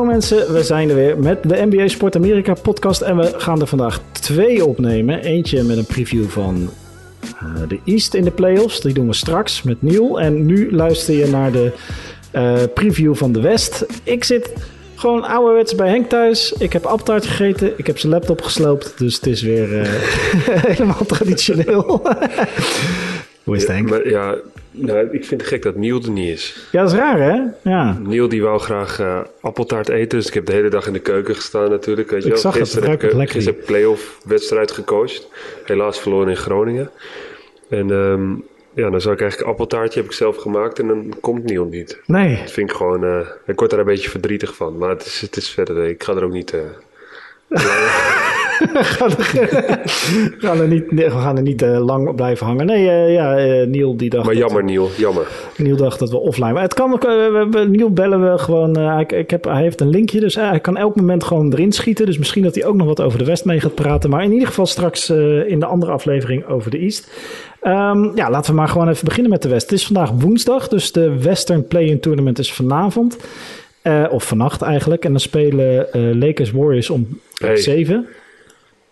Hallo 0.00 0.12
mensen, 0.12 0.52
we 0.52 0.62
zijn 0.62 0.88
er 0.88 0.94
weer 0.94 1.18
met 1.18 1.42
de 1.42 1.66
NBA 1.70 1.88
Sport 1.88 2.16
Amerika 2.16 2.54
podcast 2.54 3.00
en 3.00 3.16
we 3.16 3.32
gaan 3.36 3.60
er 3.60 3.66
vandaag 3.66 4.00
twee 4.12 4.64
opnemen. 4.64 5.22
Eentje 5.22 5.62
met 5.62 5.76
een 5.76 5.86
preview 5.86 6.28
van 6.28 6.70
uh, 7.42 7.68
de 7.68 7.78
East 7.84 8.14
in 8.14 8.24
de 8.24 8.30
playoffs, 8.30 8.80
die 8.80 8.94
doen 8.94 9.06
we 9.06 9.14
straks 9.14 9.62
met 9.62 9.82
Niel. 9.82 10.20
En 10.20 10.46
nu 10.46 10.74
luister 10.74 11.14
je 11.14 11.26
naar 11.26 11.52
de 11.52 11.72
uh, 12.34 12.62
preview 12.74 13.14
van 13.14 13.32
de 13.32 13.40
West. 13.40 13.86
Ik 14.02 14.24
zit 14.24 14.52
gewoon 14.94 15.24
ouderwets 15.24 15.74
bij 15.74 15.88
Henk 15.88 16.08
thuis. 16.08 16.52
Ik 16.52 16.72
heb 16.72 16.84
apptaart 16.84 17.26
gegeten, 17.26 17.72
ik 17.76 17.86
heb 17.86 17.98
zijn 17.98 18.12
laptop 18.12 18.42
gesloopt, 18.42 18.94
dus 18.98 19.14
het 19.14 19.26
is 19.26 19.42
weer 19.42 19.80
uh, 19.80 19.88
helemaal 20.70 21.06
traditioneel. 21.06 22.02
Hoe 23.44 23.56
is 23.56 23.62
het 23.62 23.70
Henk? 23.70 23.90
Maar, 23.90 24.08
ja, 24.08 24.34
nou, 24.80 25.08
ik 25.10 25.24
vind 25.24 25.40
het 25.40 25.50
gek 25.50 25.62
dat 25.62 25.76
Niel 25.76 26.02
er 26.02 26.10
niet 26.10 26.28
is. 26.28 26.68
Ja, 26.72 26.82
dat 26.82 26.92
is 26.92 26.98
raar 26.98 27.18
hè? 27.18 27.70
Ja. 27.70 27.98
Niel 27.98 28.28
die 28.28 28.42
wou 28.42 28.58
graag 28.58 29.00
uh, 29.00 29.20
appeltaart 29.40 29.88
eten, 29.88 30.18
dus 30.18 30.26
ik 30.26 30.34
heb 30.34 30.46
de 30.46 30.52
hele 30.52 30.68
dag 30.68 30.86
in 30.86 30.92
de 30.92 30.98
keuken 30.98 31.34
gestaan 31.34 31.70
natuurlijk. 31.70 32.10
Weet 32.10 32.22
je 32.22 32.26
ik 32.26 32.32
wel. 32.32 32.42
zag 32.42 32.56
gisteren 32.56 32.90
het 32.90 33.02
heb 33.02 33.12
ik 33.12 33.34
een 33.34 33.56
playoff 33.64 34.20
wedstrijd 34.24 34.70
gecoacht. 34.70 35.28
Helaas 35.64 36.00
verloren 36.00 36.28
in 36.28 36.36
Groningen. 36.36 36.90
En 37.68 37.90
um, 37.90 38.44
ja, 38.74 38.90
dan 38.90 39.00
zou 39.00 39.14
ik 39.14 39.20
eigenlijk 39.20 39.50
appeltaartje 39.50 40.00
heb 40.00 40.08
ik 40.08 40.16
zelf 40.16 40.36
gemaakt 40.36 40.78
en 40.78 40.86
dan 40.86 41.14
komt 41.20 41.44
Niel 41.44 41.64
niet. 41.64 42.00
Nee. 42.06 42.36
Dat 42.36 42.50
vind 42.50 42.70
ik 42.70 42.76
gewoon, 42.76 43.04
uh, 43.04 43.20
ik 43.46 43.58
word 43.58 43.70
daar 43.70 43.80
een 43.80 43.86
beetje 43.86 44.10
verdrietig 44.10 44.54
van. 44.54 44.78
Maar 44.78 44.88
het 44.88 45.06
is, 45.06 45.20
het 45.20 45.36
is 45.36 45.50
verder, 45.50 45.88
ik 45.88 46.02
ga 46.02 46.14
er 46.14 46.24
ook 46.24 46.32
niet... 46.32 46.54
Uh, 47.50 48.29
er, 48.60 48.84
gaan 50.38 50.60
er 50.60 50.68
niet, 50.68 50.84
we 50.90 51.10
gaan 51.10 51.36
er 51.36 51.42
niet 51.42 51.62
uh, 51.62 51.84
lang 51.84 52.08
op 52.08 52.16
blijven 52.16 52.46
hangen. 52.46 52.66
Nee, 52.66 52.84
uh, 52.84 53.12
ja, 53.12 53.46
uh, 53.46 53.66
Niel 53.66 53.96
die 53.96 54.10
dacht... 54.10 54.26
Maar 54.26 54.36
jammer, 54.36 54.64
Niel, 54.64 54.88
jammer. 54.96 55.26
Niel 55.56 55.76
dacht 55.76 55.98
dat 55.98 56.10
we 56.10 56.16
offline 56.16 56.52
waren. 56.52 56.62
Het 56.62 56.74
kan, 56.74 56.90
we, 56.90 57.66
Niel 57.68 57.90
bellen 57.90 58.32
we 58.32 58.38
gewoon... 58.38 58.78
hij, 58.78 59.04
ik 59.04 59.30
heb, 59.30 59.44
hij 59.44 59.62
heeft 59.62 59.80
een 59.80 59.88
linkje, 59.88 60.20
dus 60.20 60.34
hij 60.34 60.60
kan 60.60 60.76
elk 60.76 60.96
moment 60.96 61.24
gewoon 61.24 61.52
erin 61.52 61.72
schieten. 61.72 62.06
Dus 62.06 62.18
misschien 62.18 62.42
dat 62.42 62.54
hij 62.54 62.64
ook 62.64 62.74
nog 62.74 62.86
wat 62.86 63.00
over 63.00 63.18
de 63.18 63.24
West 63.24 63.44
mee 63.44 63.60
gaat 63.60 63.74
praten. 63.74 64.10
Maar 64.10 64.24
in 64.24 64.32
ieder 64.32 64.48
geval 64.48 64.66
straks 64.66 65.10
in 65.46 65.60
de 65.60 65.66
andere 65.66 65.92
aflevering 65.92 66.46
over 66.46 66.70
de 66.70 66.78
East. 66.78 67.10
Um, 67.62 68.16
ja, 68.16 68.30
laten 68.30 68.50
we 68.50 68.56
maar 68.56 68.68
gewoon 68.68 68.88
even 68.88 69.04
beginnen 69.04 69.30
met 69.30 69.42
de 69.42 69.48
West. 69.48 69.70
Het 69.70 69.78
is 69.78 69.86
vandaag 69.86 70.10
woensdag, 70.10 70.68
dus 70.68 70.92
de 70.92 71.22
Western 71.22 71.66
Play-in 71.66 72.00
Tournament 72.00 72.38
is 72.38 72.52
vanavond. 72.52 73.16
of 74.10 74.24
vannacht 74.24 74.62
eigenlijk. 74.62 75.04
En 75.04 75.10
dan 75.10 75.20
spelen 75.20 75.88
Lakers 76.18 76.50
Warriors 76.50 76.90
om 76.90 77.20
hey. 77.34 77.56
7. 77.56 78.06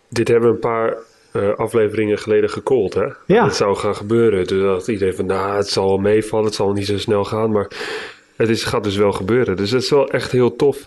Dit 0.08 0.28
hebben 0.28 0.48
we 0.48 0.54
een 0.54 0.60
paar 0.60 0.96
uh, 1.32 1.54
afleveringen 1.54 2.18
geleden 2.18 2.50
gecallt, 2.50 2.94
hè? 2.94 3.06
Ja. 3.26 3.44
Het 3.44 3.54
zou 3.54 3.76
gaan 3.76 3.96
gebeuren. 3.96 4.46
Dus 4.46 4.62
dat 4.62 4.88
iedereen 4.88 5.14
van, 5.14 5.26
nou, 5.26 5.56
het 5.56 5.68
zal 5.68 5.86
wel 5.86 5.98
meevallen, 5.98 6.46
het 6.46 6.54
zal 6.54 6.72
niet 6.72 6.86
zo 6.86 6.98
snel 6.98 7.24
gaan. 7.24 7.50
Maar 7.50 7.70
het 8.36 8.48
is, 8.48 8.64
gaat 8.64 8.84
dus 8.84 8.96
wel 8.96 9.12
gebeuren. 9.12 9.56
Dus 9.56 9.70
het 9.70 9.82
is 9.82 9.90
wel 9.90 10.10
echt 10.10 10.32
heel 10.32 10.56
tof. 10.56 10.86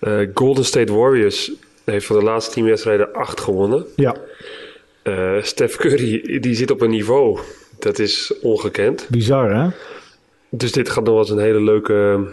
Uh, 0.00 0.28
Golden 0.34 0.64
State 0.64 0.92
Warriors 0.92 1.52
heeft 1.84 2.06
van 2.06 2.18
de 2.18 2.24
laatste 2.24 2.54
tien 2.54 2.64
wedstrijden 2.64 3.12
acht 3.12 3.40
gewonnen. 3.40 3.86
Ja. 3.96 4.16
Uh, 5.04 5.42
Steph 5.42 5.76
Curry, 5.76 6.38
die 6.40 6.54
zit 6.54 6.70
op 6.70 6.80
een 6.80 6.90
niveau, 6.90 7.38
dat 7.78 7.98
is 7.98 8.32
ongekend. 8.42 9.06
Bizar, 9.10 9.54
hè? 9.54 9.68
Dus 10.48 10.72
dit 10.72 10.88
gaat 10.88 11.04
nog 11.04 11.12
wel 11.12 11.22
eens 11.22 11.30
een 11.30 11.38
hele 11.38 11.62
leuke... 11.62 12.26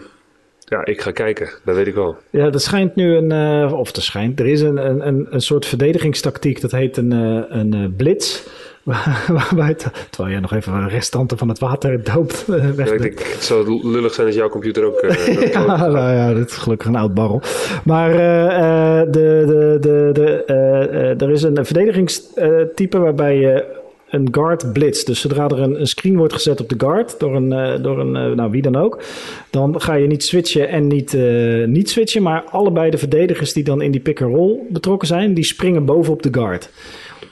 Ja, 0.64 0.84
ik 0.84 1.00
ga 1.00 1.10
kijken, 1.10 1.48
dat 1.64 1.76
weet 1.76 1.86
ik 1.86 1.94
wel. 1.94 2.16
Ja, 2.30 2.50
er 2.50 2.60
schijnt 2.60 2.94
nu 2.94 3.16
een, 3.16 3.32
uh, 3.64 3.78
of 3.78 3.96
er 3.96 4.02
schijnt, 4.02 4.40
er 4.40 4.46
is 4.46 4.60
een, 4.60 5.06
een, 5.06 5.26
een 5.30 5.40
soort 5.40 5.66
verdedigingstactiek, 5.66 6.60
dat 6.60 6.70
heet 6.70 6.96
een, 6.96 7.12
uh, 7.12 7.42
een 7.48 7.74
uh, 7.74 7.86
blitz. 7.96 8.42
Waarbij 9.28 9.74
terwijl 10.10 10.32
jij 10.32 10.40
nog 10.40 10.52
even 10.52 10.88
restanten 10.88 11.38
van 11.38 11.48
het 11.48 11.58
water 11.58 12.04
doopt. 12.14 12.44
Uh, 12.50 12.76
ja, 12.76 12.84
ik 12.84 13.02
denk, 13.02 13.18
het 13.18 13.44
zou 13.44 13.88
lullig 13.88 14.14
zijn 14.14 14.26
als 14.26 14.36
jouw 14.36 14.48
computer 14.48 14.84
ook. 14.84 15.00
ja, 15.52 15.76
nou 15.76 15.98
ja, 15.98 16.34
dit 16.34 16.50
is 16.50 16.56
gelukkig 16.56 16.88
een 16.88 16.96
oud 16.96 17.14
barrel. 17.14 17.42
Maar 17.84 18.12
de, 18.12 19.06
de, 19.10 19.76
de, 19.80 20.10
de, 20.12 21.14
er 21.18 21.30
is 21.30 21.42
een 21.42 21.64
verdedigingstype 21.64 22.98
waarbij 22.98 23.36
je 23.36 23.82
een 24.14 24.28
guard 24.30 24.72
blitz. 24.72 25.02
Dus 25.02 25.20
zodra 25.20 25.48
er 25.48 25.60
een, 25.60 25.80
een, 25.80 25.86
screen 25.86 26.16
wordt 26.16 26.32
gezet 26.32 26.60
op 26.60 26.68
de 26.68 26.74
guard 26.78 27.18
door 27.18 27.36
een, 27.36 27.52
uh, 27.52 27.82
door 27.82 28.00
een 28.00 28.30
uh, 28.30 28.36
nou 28.36 28.50
wie 28.50 28.62
dan 28.62 28.76
ook, 28.76 29.02
dan 29.50 29.80
ga 29.80 29.94
je 29.94 30.06
niet 30.06 30.24
switchen 30.24 30.68
en 30.68 30.86
niet, 30.86 31.12
uh, 31.12 31.66
niet 31.66 31.90
switchen, 31.90 32.22
maar 32.22 32.44
allebei 32.44 32.90
de 32.90 32.98
verdedigers 32.98 33.52
die 33.52 33.64
dan 33.64 33.82
in 33.82 33.90
die 33.90 34.00
pick-and-roll 34.00 34.58
betrokken 34.68 35.08
zijn, 35.08 35.34
die 35.34 35.44
springen 35.44 35.84
bovenop 35.84 36.22
de 36.22 36.28
guard. 36.32 36.70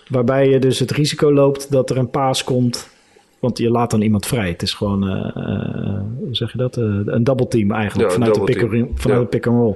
Waarbij 0.08 0.48
je 0.48 0.58
dus 0.58 0.78
het 0.78 0.90
risico 0.90 1.32
loopt 1.32 1.70
dat 1.70 1.90
er 1.90 1.96
een 1.96 2.10
paas 2.10 2.44
komt, 2.44 2.88
want 3.38 3.58
je 3.58 3.70
laat 3.70 3.90
dan 3.90 4.02
iemand 4.02 4.26
vrij. 4.26 4.48
Het 4.48 4.62
is 4.62 4.74
gewoon, 4.74 5.02
hoe 6.18 6.34
zeg 6.34 6.52
je 6.52 6.58
dat, 6.58 6.76
een 6.76 7.24
double 7.24 7.48
team 7.48 7.70
eigenlijk 7.70 8.08
ja, 8.08 8.14
vanuit, 8.14 8.34
de 8.34 8.40
pick, 8.40 8.58
vanuit 8.60 9.02
ja. 9.04 9.18
de 9.18 9.26
pick-and-roll. 9.26 9.74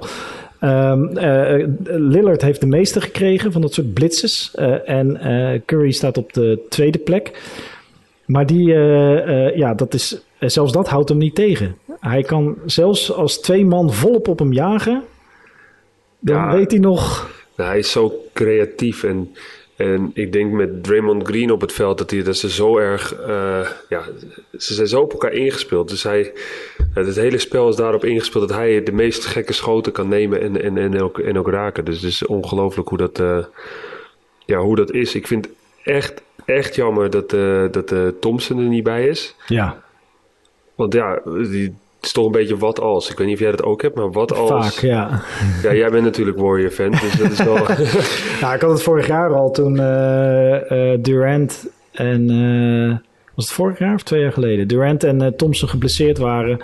Um, 0.60 1.18
uh, 1.18 1.66
Lillard 1.84 2.42
heeft 2.42 2.60
de 2.60 2.66
meeste 2.66 3.00
gekregen 3.00 3.52
van 3.52 3.60
dat 3.60 3.74
soort 3.74 3.94
blitzes. 3.94 4.52
Uh, 4.58 4.88
en 4.88 5.18
uh, 5.22 5.60
Curry 5.66 5.90
staat 5.90 6.18
op 6.18 6.32
de 6.32 6.66
tweede 6.68 6.98
plek. 6.98 7.40
Maar 8.24 8.46
die, 8.46 8.66
ja, 9.54 9.74
dat 9.74 9.94
is, 9.94 10.20
zelfs 10.38 10.72
dat 10.72 10.88
houdt 10.88 11.08
hem 11.08 11.18
niet 11.18 11.34
tegen. 11.34 11.76
Hij 12.00 12.22
kan 12.22 12.56
zelfs 12.64 13.12
als 13.12 13.40
twee 13.40 13.64
man 13.64 13.92
volop 13.92 14.28
op 14.28 14.38
hem 14.38 14.52
jagen. 14.52 15.02
Dan 16.18 16.36
ja, 16.36 16.52
weet 16.52 16.70
hij 16.70 16.80
nog. 16.80 17.30
Nou, 17.56 17.70
hij 17.70 17.78
is 17.78 17.90
zo 17.90 18.22
creatief 18.32 19.02
en. 19.02 19.34
En 19.76 20.10
ik 20.14 20.32
denk 20.32 20.52
met 20.52 20.84
Draymond 20.84 21.26
Green 21.26 21.50
op 21.50 21.60
het 21.60 21.72
veld 21.72 21.98
dat, 21.98 22.10
hij, 22.10 22.22
dat 22.22 22.36
ze 22.36 22.50
zo 22.50 22.78
erg. 22.78 23.20
Uh, 23.20 23.68
ja, 23.88 24.02
ze 24.58 24.74
zijn 24.74 24.86
zo 24.86 25.00
op 25.00 25.12
elkaar 25.12 25.32
ingespeeld. 25.32 25.88
Dus 25.88 26.02
hij. 26.02 26.32
Het 26.94 27.16
hele 27.16 27.38
spel 27.38 27.68
is 27.68 27.76
daarop 27.76 28.04
ingespeeld 28.04 28.48
dat 28.48 28.56
hij 28.56 28.82
de 28.82 28.92
meest 28.92 29.24
gekke 29.24 29.52
schoten 29.52 29.92
kan 29.92 30.08
nemen 30.08 30.40
en, 30.40 30.62
en, 30.62 30.78
en, 30.78 31.02
ook, 31.02 31.18
en 31.18 31.38
ook 31.38 31.48
raken. 31.48 31.84
Dus 31.84 31.94
het 31.94 32.10
is 32.10 32.26
ongelooflijk 32.26 32.88
hoe 32.88 32.98
dat. 32.98 33.18
Uh, 33.18 33.44
ja, 34.44 34.58
hoe 34.58 34.76
dat 34.76 34.92
is. 34.92 35.14
Ik 35.14 35.26
vind 35.26 35.48
echt, 35.82 36.22
echt 36.44 36.74
jammer 36.74 37.10
dat, 37.10 37.32
uh, 37.32 37.64
dat 37.70 38.20
Thompson 38.20 38.58
er 38.58 38.64
niet 38.64 38.84
bij 38.84 39.08
is. 39.08 39.34
Ja. 39.46 39.82
Want 40.74 40.92
ja, 40.92 41.20
die, 41.24 41.74
is 42.06 42.12
toch 42.12 42.26
een 42.26 42.32
beetje 42.32 42.56
wat 42.56 42.80
als. 42.80 43.10
Ik 43.10 43.18
weet 43.18 43.26
niet 43.26 43.36
of 43.36 43.42
jij 43.42 43.50
dat 43.50 43.62
ook 43.62 43.82
hebt, 43.82 43.94
maar 43.94 44.12
wat 44.12 44.34
als. 44.34 44.50
Vaak, 44.50 44.82
ja. 44.82 45.22
Ja, 45.62 45.74
jij 45.74 45.90
bent 45.90 46.04
natuurlijk 46.04 46.38
Warrior 46.38 46.70
fan, 46.70 46.90
dus 46.90 47.16
dat 47.18 47.30
is 47.30 47.42
wel... 47.42 47.56
ja, 48.40 48.54
ik 48.54 48.60
had 48.60 48.70
het 48.70 48.82
vorig 48.82 49.06
jaar 49.06 49.34
al 49.34 49.50
toen 49.50 49.76
uh, 49.76 50.70
uh, 50.70 50.98
Durant 51.00 51.66
en... 51.92 52.30
Uh, 52.30 52.96
was 53.34 53.44
het 53.44 53.54
vorig 53.54 53.78
jaar 53.78 53.94
of 53.94 54.02
twee 54.02 54.20
jaar 54.20 54.32
geleden? 54.32 54.68
Durant 54.68 55.04
en 55.04 55.36
Thompson 55.36 55.68
geblesseerd 55.68 56.18
waren. 56.18 56.60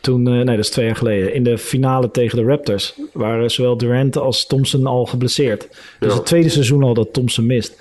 Toen, 0.00 0.22
nee, 0.22 0.44
dat 0.44 0.58
is 0.58 0.70
twee 0.70 0.86
jaar 0.86 0.96
geleden. 0.96 1.34
In 1.34 1.42
de 1.42 1.58
finale 1.58 2.10
tegen 2.10 2.38
de 2.38 2.44
Raptors 2.44 2.94
waren 3.12 3.50
zowel 3.50 3.76
Durant 3.76 4.16
als 4.16 4.46
Thompson 4.46 4.86
al 4.86 5.06
geblesseerd. 5.06 5.68
Dus 5.98 6.10
ja. 6.10 6.14
het 6.14 6.26
tweede 6.26 6.48
seizoen 6.48 6.82
al 6.82 6.94
dat 6.94 7.12
Thompson 7.12 7.46
mist. 7.46 7.80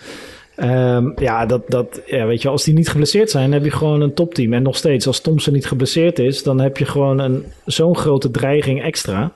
Um, 0.57 1.13
ja, 1.15 1.45
dat, 1.45 1.61
dat, 1.67 2.01
ja, 2.05 2.25
weet 2.25 2.41
je, 2.41 2.49
als 2.49 2.63
die 2.63 2.73
niet 2.73 2.89
geblesseerd 2.89 3.29
zijn, 3.29 3.51
heb 3.51 3.63
je 3.63 3.71
gewoon 3.71 4.01
een 4.01 4.13
topteam. 4.13 4.53
En 4.53 4.63
nog 4.63 4.75
steeds, 4.75 5.07
als 5.07 5.21
Thompson 5.21 5.53
niet 5.53 5.65
geblesseerd 5.65 6.19
is, 6.19 6.43
dan 6.43 6.59
heb 6.59 6.77
je 6.77 6.85
gewoon 6.85 7.19
een, 7.19 7.45
zo'n 7.65 7.97
grote 7.97 8.31
dreiging 8.31 8.83
extra. 8.83 9.31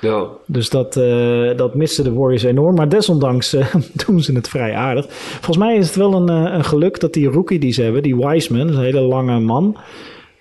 Ja. 0.00 0.26
Dus 0.46 0.70
dat, 0.70 0.96
uh, 0.96 1.56
dat 1.56 1.74
misten 1.74 2.04
de 2.04 2.12
Warriors 2.12 2.42
enorm. 2.42 2.74
Maar 2.74 2.88
desondanks 2.88 3.54
uh, 3.54 3.74
doen 4.06 4.22
ze 4.22 4.32
het 4.32 4.48
vrij 4.48 4.74
aardig. 4.74 5.06
Volgens 5.10 5.56
mij 5.56 5.76
is 5.76 5.86
het 5.86 5.96
wel 5.96 6.14
een, 6.14 6.30
uh, 6.46 6.52
een 6.54 6.64
geluk 6.64 7.00
dat 7.00 7.12
die 7.12 7.28
rookie 7.28 7.58
die 7.58 7.72
ze 7.72 7.82
hebben, 7.82 8.02
die 8.02 8.16
Wiseman, 8.16 8.68
een 8.68 8.78
hele 8.78 9.00
lange 9.00 9.40
man. 9.40 9.76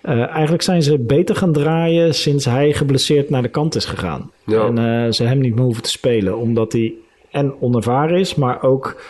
Uh, 0.04 0.28
eigenlijk 0.28 0.62
zijn 0.62 0.84
ze 0.84 1.00
beter 1.00 1.36
gaan 1.36 1.54
draaien 1.54 2.16
sinds 2.16 2.46
hij 2.46 2.74
geblesseerd 2.74 3.30
naar 3.30 3.42
de 3.42 3.50
kant 3.50 3.76
is 3.76 3.86
gegaan. 3.86 4.32
Ja. 4.46 4.66
En 4.68 5.14
ze 5.14 5.24
hem 5.24 5.40
niet 5.40 5.56
meer 5.56 5.64
hoeven 5.64 5.84
te 5.84 5.90
spelen, 5.90 6.38
omdat 6.38 6.72
hij 6.72 6.94
en 7.32 7.54
onervaren 7.60 8.20
is, 8.20 8.36
maar 8.36 8.64
ook 8.64 9.02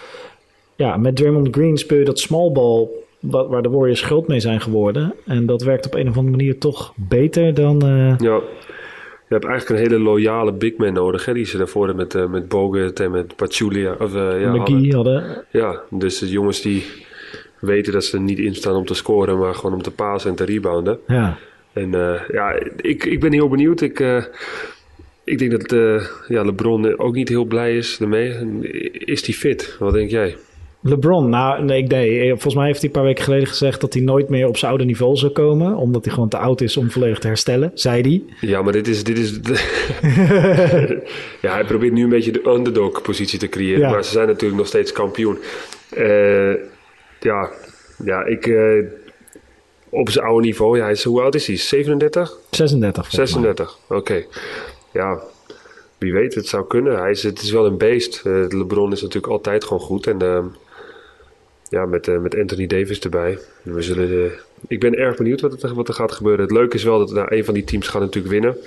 ja, 0.79 0.97
met 0.97 1.16
Draymond 1.16 1.47
Green 1.51 1.78
speel 1.78 1.97
je 1.97 2.05
dat 2.05 2.20
small 2.20 2.52
ball 2.52 2.87
wat, 3.20 3.47
waar 3.47 3.61
de 3.61 3.70
Warriors 3.70 4.02
groot 4.02 4.28
mee 4.28 4.40
zijn 4.40 4.61
geworden. 4.61 5.14
En 5.26 5.46
dat 5.46 5.61
werkt 5.61 5.85
op 5.85 5.93
een 5.93 6.09
of 6.09 6.17
andere 6.17 6.37
manier 6.37 6.58
toch 6.58 6.93
beter 6.96 7.53
dan... 7.53 7.85
Uh... 7.85 8.17
Ja, 8.17 8.41
je 9.28 9.35
hebt 9.35 9.46
eigenlijk 9.46 9.70
een 9.70 9.87
hele 9.87 10.03
loyale 10.03 10.53
big 10.53 10.78
man 10.78 10.93
nodig, 10.93 11.26
hè, 11.26 11.34
die 11.34 11.46
ze 11.46 11.58
daarvoor 11.58 11.96
met, 11.96 12.16
uh, 12.16 12.28
met 12.28 12.47
Bogut 12.47 12.99
en 12.99 13.11
met 13.11 13.35
Pachulia... 13.35 13.96
Of, 13.99 14.16
uh, 14.16 14.41
ja, 14.41 14.53
McGee 14.53 14.96
hadden. 14.96 15.16
hadden. 15.16 15.46
Ja, 15.52 15.81
dus 15.90 16.20
de 16.20 16.29
jongens 16.29 16.61
die 16.61 16.84
weten 17.59 17.93
dat 17.93 18.03
ze 18.03 18.17
er 18.17 18.23
niet 18.23 18.40
in 18.40 18.55
staan 18.55 18.76
om 18.76 18.85
te 18.85 18.93
scoren, 18.93 19.37
maar 19.37 19.55
gewoon 19.55 19.73
om 19.73 19.81
te 19.81 19.91
pasen 19.91 20.29
en 20.29 20.35
te 20.35 20.46
rebounden. 20.46 20.99
Ja. 21.08 21.37
En 21.73 21.91
ja, 22.31 22.59
ik, 22.81 23.05
ik 23.05 23.20
ben 23.20 23.31
heel 23.31 23.49
benieuwd. 23.49 23.81
Ik... 23.81 24.28
Ik 25.23 25.40
denk 25.40 25.52
dat 25.52 25.72
uh, 25.72 26.03
ja, 26.28 26.43
LeBron 26.43 26.99
ook 26.99 27.14
niet 27.14 27.29
heel 27.29 27.46
blij 27.46 27.78
is 27.78 27.99
ermee. 27.99 28.29
Is 28.91 29.26
hij 29.26 29.35
fit? 29.35 29.76
Wat 29.79 29.93
denk 29.93 30.09
jij? 30.09 30.35
LeBron, 30.81 31.29
nou 31.29 31.64
nee, 31.64 31.84
nee, 31.84 32.29
volgens 32.29 32.55
mij 32.55 32.66
heeft 32.66 32.79
hij 32.79 32.87
een 32.87 32.96
paar 32.96 33.03
weken 33.03 33.23
geleden 33.23 33.47
gezegd 33.47 33.81
dat 33.81 33.93
hij 33.93 34.02
nooit 34.02 34.29
meer 34.29 34.47
op 34.47 34.58
zijn 34.58 34.72
oude 34.72 34.85
niveau 34.85 35.16
zou 35.16 35.31
komen, 35.31 35.76
omdat 35.76 36.05
hij 36.05 36.14
gewoon 36.14 36.29
te 36.29 36.37
oud 36.37 36.61
is 36.61 36.78
om 36.78 36.91
volledig 36.91 37.20
te 37.20 37.28
herstellen, 37.28 37.72
zei 37.73 38.02
hij. 38.02 38.49
Ja, 38.49 38.61
maar 38.61 38.73
dit 38.73 38.87
is, 38.87 39.03
dit 39.03 39.17
is 39.17 39.29
ja, 41.41 41.53
hij 41.53 41.64
probeert 41.66 41.93
nu 41.93 42.03
een 42.03 42.09
beetje 42.09 42.31
de 42.31 42.47
underdog 42.47 43.02
positie 43.02 43.40
te 43.40 43.49
creëren, 43.49 43.79
ja. 43.79 43.90
maar 43.90 44.03
ze 44.03 44.11
zijn 44.11 44.28
natuurlijk 44.28 44.58
nog 44.59 44.67
steeds 44.67 44.91
kampioen. 44.91 45.37
Uh, 45.97 46.53
ja, 47.20 47.49
ja, 48.03 48.26
ik 48.26 48.46
uh, 48.46 48.85
op 49.90 50.09
zijn 50.09 50.26
oude 50.26 50.46
niveau, 50.46 50.78
ja, 50.78 50.90
is, 50.90 51.03
hoe 51.03 51.22
oud 51.22 51.35
is 51.35 51.47
hij? 51.47 51.58
37? 51.58 52.37
36. 52.49 53.11
36, 53.11 53.79
oké. 53.87 53.96
Okay. 53.96 54.28
Ja, 54.93 55.20
wie 55.97 56.14
weet, 56.14 56.35
het 56.35 56.47
zou 56.47 56.67
kunnen. 56.67 56.99
Hij 56.99 57.11
is, 57.11 57.23
het 57.23 57.41
is 57.41 57.52
wel 57.52 57.66
een 57.66 57.78
beest. 57.78 58.22
Uh, 58.26 58.46
LeBron 58.47 58.91
is 58.91 59.02
natuurlijk 59.02 59.34
altijd 59.34 59.64
gewoon 59.64 59.79
goed. 59.79 60.08
En 60.08 60.23
uh, 60.23 60.46
ja, 61.69 61.85
met, 61.85 62.07
uh, 62.07 62.17
met 62.17 62.35
Anthony 62.35 62.67
Davis 62.67 62.99
erbij. 62.99 63.39
We 63.61 63.81
zullen, 63.81 64.31
ik 64.67 64.79
ben 64.79 64.95
erg 64.95 65.17
benieuwd 65.17 65.41
wat, 65.41 65.51
het, 65.51 65.71
wat, 65.71 65.87
er 65.87 65.93
gaat 65.93 66.11
gebeuren. 66.11 66.41
Het 66.41 66.53
leuke 66.53 66.75
is 66.75 66.83
wel 66.83 66.99
dat 66.99 67.11
nou, 67.11 67.35
een 67.35 67.45
van 67.45 67.53
die 67.53 67.63
teams 67.63 67.87
gaat 67.87 68.01
natuurlijk 68.01 68.33
winnen. 68.33 68.57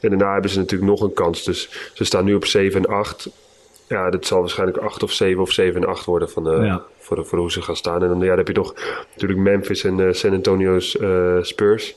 En 0.00 0.08
daarna 0.08 0.32
hebben 0.32 0.50
ze 0.50 0.58
natuurlijk 0.58 0.90
nog 0.90 1.00
een 1.00 1.12
kans. 1.12 1.44
Dus 1.44 1.90
ze 1.94 2.04
staan 2.04 2.24
nu 2.24 2.34
op 2.34 2.44
7 2.44 2.84
en 2.84 2.90
8. 2.90 3.30
Ja, 3.88 4.10
dat 4.10 4.26
zal 4.26 4.40
waarschijnlijk 4.40 4.78
8 4.78 5.02
of 5.02 5.12
7 5.12 5.42
of 5.42 5.50
7 5.50 5.82
en 5.82 5.88
8 5.88 6.04
worden 6.04 6.30
van, 6.30 6.64
ja. 6.64 6.82
voor, 6.98 7.26
voor 7.26 7.38
hoe 7.38 7.52
ze 7.52 7.62
gaan 7.62 7.76
staan. 7.76 8.02
En 8.02 8.08
dan, 8.08 8.20
ja, 8.20 8.26
dan 8.26 8.36
heb 8.36 8.48
je 8.48 8.54
nog 8.54 8.74
natuurlijk 9.12 9.40
Memphis 9.40 9.84
en 9.84 10.14
San 10.14 10.32
Antonio's 10.32 10.98
Spurs. 11.40 11.94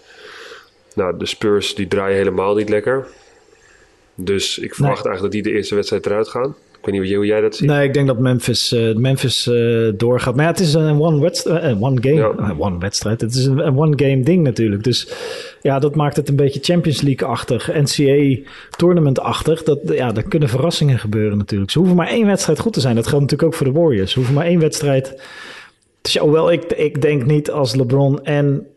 Nou, 0.95 1.17
de 1.17 1.25
Spurs 1.25 1.75
die 1.75 1.87
draaien 1.87 2.17
helemaal 2.17 2.55
niet 2.55 2.69
lekker. 2.69 3.07
Dus 4.15 4.57
ik 4.57 4.75
verwacht 4.75 5.03
nee. 5.03 5.11
eigenlijk 5.11 5.21
dat 5.21 5.43
die 5.43 5.53
de 5.53 5.57
eerste 5.57 5.75
wedstrijd 5.75 6.05
eruit 6.05 6.27
gaan. 6.27 6.55
Ik 6.85 6.91
weet 6.91 7.01
niet 7.01 7.15
hoe 7.15 7.25
jij 7.25 7.41
dat 7.41 7.55
ziet. 7.55 7.67
Nee, 7.67 7.87
ik 7.87 7.93
denk 7.93 8.07
dat 8.07 8.19
Memphis, 8.19 8.73
uh, 8.73 8.95
Memphis 8.95 9.47
uh, 9.47 9.91
doorgaat. 9.97 10.35
Maar 10.35 10.45
ja, 10.45 10.51
het 10.51 10.59
is 10.59 10.73
een 10.73 11.01
one, 11.01 11.21
wedstrijd, 11.21 11.63
uh, 11.63 11.83
one 11.83 12.01
game. 12.01 12.15
Ja. 12.15 12.55
one 12.57 12.79
wedstrijd. 12.79 13.21
Het 13.21 13.35
is 13.35 13.45
een, 13.45 13.77
one 13.77 13.93
game 13.95 14.23
ding 14.23 14.43
natuurlijk. 14.43 14.83
Dus 14.83 15.13
ja, 15.61 15.79
dat 15.79 15.95
maakt 15.95 16.15
het 16.15 16.29
een 16.29 16.35
beetje 16.35 16.59
Champions 16.63 17.01
League-achtig. 17.01 17.73
NCAA 17.73 18.49
tournament-achtig. 18.77 19.63
Dat, 19.63 19.79
ja, 19.85 20.11
daar 20.11 20.23
kunnen 20.23 20.49
verrassingen 20.49 20.99
gebeuren 20.99 21.37
natuurlijk. 21.37 21.71
Ze 21.71 21.77
hoeven 21.77 21.95
maar 21.95 22.07
één 22.07 22.25
wedstrijd 22.25 22.59
goed 22.59 22.73
te 22.73 22.79
zijn. 22.79 22.95
Dat 22.95 23.07
geldt 23.07 23.21
natuurlijk 23.21 23.49
ook 23.53 23.57
voor 23.57 23.73
de 23.73 23.79
Warriors. 23.79 24.11
Ze 24.11 24.17
hoeven 24.17 24.35
maar 24.35 24.45
één 24.45 24.59
wedstrijd... 24.59 25.21
Dus, 26.01 26.17
hoewel 26.17 26.51
ik, 26.51 26.63
ik 26.63 27.01
denk 27.01 27.25
niet 27.25 27.51
als 27.51 27.75
LeBron 27.75 28.23
en 28.23 28.67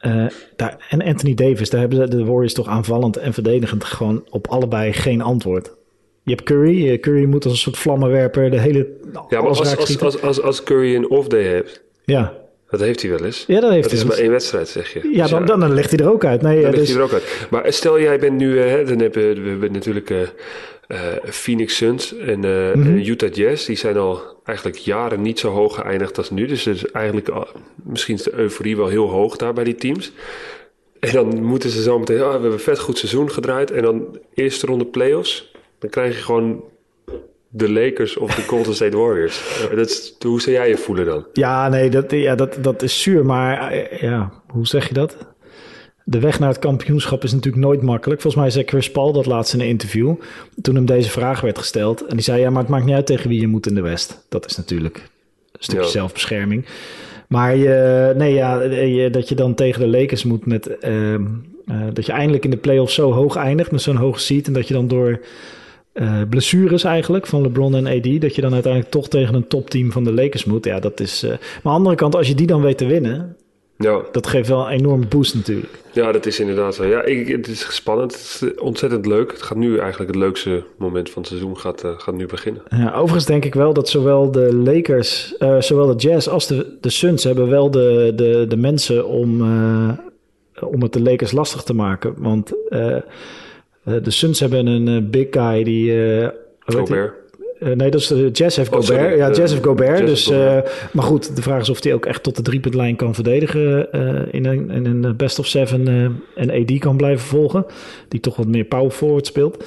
uh, 0.00 0.26
daar, 0.56 0.86
en 0.88 1.02
Anthony 1.02 1.34
Davis, 1.34 1.70
daar 1.70 1.80
hebben 1.80 2.10
de 2.10 2.24
Warriors 2.24 2.54
toch 2.54 2.68
aanvallend 2.68 3.16
en 3.16 3.32
verdedigend 3.32 3.84
gewoon 3.84 4.24
op 4.30 4.46
allebei 4.46 4.92
geen 4.92 5.22
antwoord. 5.22 5.72
Je 6.24 6.30
hebt 6.30 6.42
Curry. 6.42 6.98
Curry 6.98 7.24
moet 7.24 7.44
als 7.44 7.52
een 7.52 7.58
soort 7.58 7.78
vlammenwerper 7.78 8.50
de 8.50 8.60
hele. 8.60 8.88
Ja, 9.12 9.40
maar 9.40 9.48
als, 9.48 9.76
als, 9.76 10.00
als, 10.00 10.22
als, 10.22 10.40
als 10.40 10.62
Curry 10.62 10.94
een 10.94 11.10
off-day 11.10 11.42
heeft. 11.42 11.82
Ja. 12.04 12.42
Dat 12.70 12.80
heeft 12.80 13.02
hij 13.02 13.10
wel 13.10 13.24
eens. 13.24 13.44
Ja, 13.46 13.60
dat 13.60 13.70
heeft 13.70 13.82
dat 13.82 13.92
hij. 13.92 14.00
is 14.00 14.06
maar 14.06 14.18
één 14.18 14.30
wedstrijd, 14.30 14.68
zeg 14.68 14.92
je. 14.92 15.08
Ja, 15.12 15.26
dan, 15.26 15.46
dan, 15.46 15.60
dan 15.60 15.74
ligt 15.74 15.90
hij 15.90 15.98
er 15.98 16.12
ook 16.12 16.24
uit. 16.24 16.42
Nee, 16.42 16.62
dan 16.62 16.70
dus... 16.70 16.80
ligt 16.80 16.90
hij 16.90 16.98
er 16.98 17.04
ook 17.04 17.12
uit. 17.12 17.46
Maar 17.50 17.72
stel, 17.72 18.00
jij 18.00 18.18
bent 18.18 18.36
nu... 18.36 18.52
Uh, 18.52 18.86
dan 18.86 18.98
hebben 18.98 19.42
we 19.42 19.48
hebben 19.48 19.72
natuurlijk 19.72 20.10
uh, 20.10 20.18
uh, 20.88 20.98
Phoenix 21.24 21.76
Suns 21.76 22.16
en 22.16 22.38
mm 22.38 22.82
-hmm. 22.82 22.96
Utah 22.96 23.32
Jazz. 23.32 23.66
Die 23.66 23.76
zijn 23.76 23.96
al 23.96 24.22
eigenlijk 24.44 24.78
jaren 24.78 25.22
niet 25.22 25.38
zo 25.38 25.50
hoog 25.50 25.74
geëindigd 25.74 26.18
als 26.18 26.30
nu. 26.30 26.46
Dus, 26.46 26.62
dus 26.62 26.90
eigenlijk 26.90 27.28
al, 27.28 27.46
misschien 27.82 28.14
is 28.14 28.22
de 28.22 28.34
euforie 28.34 28.76
wel 28.76 28.88
heel 28.88 29.08
hoog 29.08 29.36
daar 29.36 29.52
bij 29.52 29.64
die 29.64 29.74
teams. 29.74 30.12
En 31.00 31.12
dan 31.12 31.42
moeten 31.42 31.70
ze 31.70 31.82
zo 31.82 31.98
meteen... 31.98 32.20
Oh, 32.20 32.26
we 32.26 32.32
hebben 32.32 32.52
een 32.52 32.58
vet 32.58 32.78
goed 32.78 32.98
seizoen 32.98 33.30
gedraaid. 33.30 33.70
En 33.70 33.82
dan 33.82 34.18
eerste 34.34 34.66
ronde 34.66 34.86
playoffs. 34.86 35.52
Dan 35.78 35.90
krijg 35.90 36.16
je 36.16 36.22
gewoon 36.22 36.64
de 37.48 37.70
Lakers 37.70 38.16
of 38.16 38.34
de 38.34 38.42
Golden 38.42 38.74
State 38.74 38.96
Warriors. 38.96 39.66
Dat 39.74 39.88
is, 39.88 40.16
hoe 40.18 40.40
zou 40.40 40.56
jij 40.56 40.68
je 40.68 40.76
voelen 40.76 41.06
dan? 41.06 41.26
Ja, 41.32 41.68
nee, 41.68 41.90
dat, 41.90 42.10
ja, 42.10 42.34
dat, 42.34 42.58
dat 42.60 42.82
is 42.82 43.02
zuur. 43.02 43.24
Maar 43.26 43.74
ja, 44.04 44.32
hoe 44.48 44.66
zeg 44.66 44.88
je 44.88 44.94
dat? 44.94 45.16
De 46.04 46.20
weg 46.20 46.38
naar 46.38 46.48
het 46.48 46.58
kampioenschap 46.58 47.22
is 47.22 47.32
natuurlijk 47.32 47.64
nooit 47.64 47.82
makkelijk. 47.82 48.20
Volgens 48.20 48.42
mij 48.42 48.52
zei 48.52 48.64
Chris 48.64 48.90
Paul 48.90 49.12
dat 49.12 49.26
laatst 49.26 49.54
in 49.54 49.60
een 49.60 49.66
interview. 49.66 50.14
Toen 50.62 50.74
hem 50.74 50.86
deze 50.86 51.10
vraag 51.10 51.40
werd 51.40 51.58
gesteld. 51.58 52.06
En 52.06 52.16
die 52.16 52.24
zei, 52.24 52.40
ja, 52.40 52.50
maar 52.50 52.62
het 52.62 52.70
maakt 52.70 52.84
niet 52.84 52.94
uit 52.94 53.06
tegen 53.06 53.28
wie 53.28 53.40
je 53.40 53.46
moet 53.46 53.66
in 53.66 53.74
de 53.74 53.80
West. 53.80 54.26
Dat 54.28 54.46
is 54.46 54.56
natuurlijk 54.56 54.96
een 55.52 55.62
stukje 55.62 55.84
ja. 55.84 55.90
zelfbescherming. 55.90 56.64
Maar 57.28 57.56
je, 57.56 58.12
nee, 58.16 58.34
ja, 58.34 58.62
je, 58.62 59.10
dat 59.10 59.28
je 59.28 59.34
dan 59.34 59.54
tegen 59.54 59.80
de 59.80 59.98
Lakers 59.98 60.24
moet 60.24 60.46
met... 60.46 60.76
Uh, 60.80 61.14
uh, 61.14 61.86
dat 61.92 62.06
je 62.06 62.12
eindelijk 62.12 62.44
in 62.44 62.50
de 62.50 62.56
playoffs 62.56 62.94
zo 62.94 63.12
hoog 63.12 63.36
eindigt 63.36 63.70
met 63.70 63.82
zo'n 63.82 63.96
hoge 63.96 64.20
seed. 64.20 64.46
En 64.46 64.52
dat 64.52 64.68
je 64.68 64.74
dan 64.74 64.88
door 64.88 65.20
uh, 65.94 66.20
blessures 66.30 66.84
eigenlijk 66.84 67.26
van 67.26 67.42
LeBron 67.42 67.74
en 67.74 67.86
AD... 67.86 68.20
dat 68.20 68.34
je 68.34 68.40
dan 68.40 68.52
uiteindelijk 68.52 68.92
toch 68.92 69.08
tegen 69.08 69.34
een 69.34 69.48
topteam 69.48 69.92
van 69.92 70.04
de 70.04 70.12
Lakers 70.12 70.44
moet. 70.44 70.64
Ja, 70.64 70.80
dat 70.80 71.00
is... 71.00 71.24
Uh, 71.24 71.30
maar 71.30 71.38
aan 71.38 71.62
de 71.62 71.68
andere 71.70 71.96
kant, 71.96 72.14
als 72.14 72.28
je 72.28 72.34
die 72.34 72.46
dan 72.46 72.62
weet 72.62 72.78
te 72.78 72.86
winnen... 72.86 73.36
Ja. 73.78 74.00
Dat 74.12 74.26
geeft 74.26 74.48
wel 74.48 74.66
een 74.66 74.78
enorme 74.78 75.06
boost 75.06 75.34
natuurlijk. 75.34 75.72
Ja, 75.92 76.12
dat 76.12 76.26
is 76.26 76.40
inderdaad 76.40 76.74
zo. 76.74 76.84
Ja, 76.84 77.02
ik, 77.02 77.28
het 77.28 77.48
is 77.48 77.74
spannend. 77.74 78.12
Het 78.12 78.42
is 78.42 78.60
ontzettend 78.60 79.06
leuk. 79.06 79.30
Het 79.32 79.42
gaat 79.42 79.56
nu 79.56 79.78
eigenlijk 79.78 80.10
het 80.10 80.20
leukste 80.20 80.64
moment 80.78 81.10
van 81.10 81.22
het 81.22 81.30
seizoen 81.30 81.58
gaat, 81.58 81.84
uh, 81.84 81.90
gaat 81.98 82.14
nu 82.14 82.26
beginnen. 82.26 82.62
Ja, 82.68 82.92
overigens 82.92 83.24
denk 83.24 83.44
ik 83.44 83.54
wel 83.54 83.72
dat 83.72 83.88
zowel 83.88 84.30
de 84.30 84.54
Lakers, 84.54 85.34
zowel 85.58 85.86
de 85.86 85.94
Jazz 85.96 86.28
als 86.28 86.46
de, 86.46 86.76
de 86.80 86.90
Suns 86.90 87.24
hebben 87.24 87.48
wel 87.48 87.70
de, 87.70 88.12
de, 88.16 88.44
de 88.48 88.56
mensen 88.56 89.06
om, 89.06 89.42
om 90.60 90.82
het 90.82 90.92
de 90.92 91.02
Lakers 91.02 91.32
lastig 91.32 91.62
te 91.62 91.74
maken. 91.74 92.14
Want 92.16 92.52
de 93.84 94.10
Suns 94.10 94.40
hebben 94.40 94.66
een 94.66 95.10
big 95.10 95.26
guy 95.30 95.64
die... 95.64 95.92
Gobert. 96.58 97.24
Uh, 97.60 97.72
nee, 97.72 97.90
dat 97.90 98.00
is 98.00 98.06
de 98.06 98.30
Jazz 98.30 98.56
heeft 98.56 98.74
Gobert. 98.74 99.12
Oh, 99.12 99.16
ja, 99.16 99.26
Jazz 99.26 99.52
heeft 99.52 99.64
Gobert. 99.64 99.98
Jazz 99.98 100.10
dus, 100.10 100.26
Gobert. 100.26 100.66
Uh, 100.66 100.72
maar 100.92 101.04
goed, 101.04 101.36
de 101.36 101.42
vraag 101.42 101.60
is 101.60 101.70
of 101.70 101.82
hij 101.82 101.94
ook 101.94 102.06
echt 102.06 102.22
tot 102.22 102.36
de 102.36 102.42
driepuntlijn 102.42 102.96
kan 102.96 103.14
verdedigen 103.14 103.88
uh, 103.92 104.20
in, 104.30 104.44
een, 104.44 104.70
in 104.70 104.84
een 104.86 105.16
best 105.16 105.38
of 105.38 105.46
seven 105.46 105.86
en 106.34 106.50
AD 106.50 106.78
kan 106.78 106.96
blijven 106.96 107.26
volgen. 107.26 107.66
Die 108.08 108.20
toch 108.20 108.36
wat 108.36 108.46
meer 108.46 108.64
power 108.64 108.90
forward 108.90 109.26
speelt. 109.26 109.64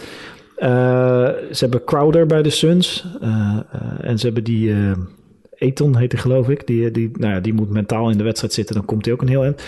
ze 0.57 1.57
hebben 1.59 1.83
Crowder 1.83 2.25
bij 2.25 2.41
de 2.41 2.49
Suns. 2.49 3.05
en 4.01 4.19
ze 4.19 4.25
hebben 4.25 4.43
die 4.43 4.73
Eton, 5.55 5.97
heet 5.97 6.11
hij 6.11 6.21
geloof 6.21 6.49
ik. 6.49 6.67
Die, 6.67 6.91
die, 6.91 7.09
nou 7.13 7.33
ja, 7.33 7.39
die 7.39 7.53
moet 7.53 7.69
mentaal 7.69 8.09
in 8.09 8.17
de 8.17 8.23
wedstrijd 8.23 8.53
zitten. 8.53 8.75
Dan 8.75 8.85
komt 8.85 9.05
hij 9.05 9.13
ook 9.13 9.21
een 9.21 9.27
heel 9.27 9.43
eind. 9.43 9.61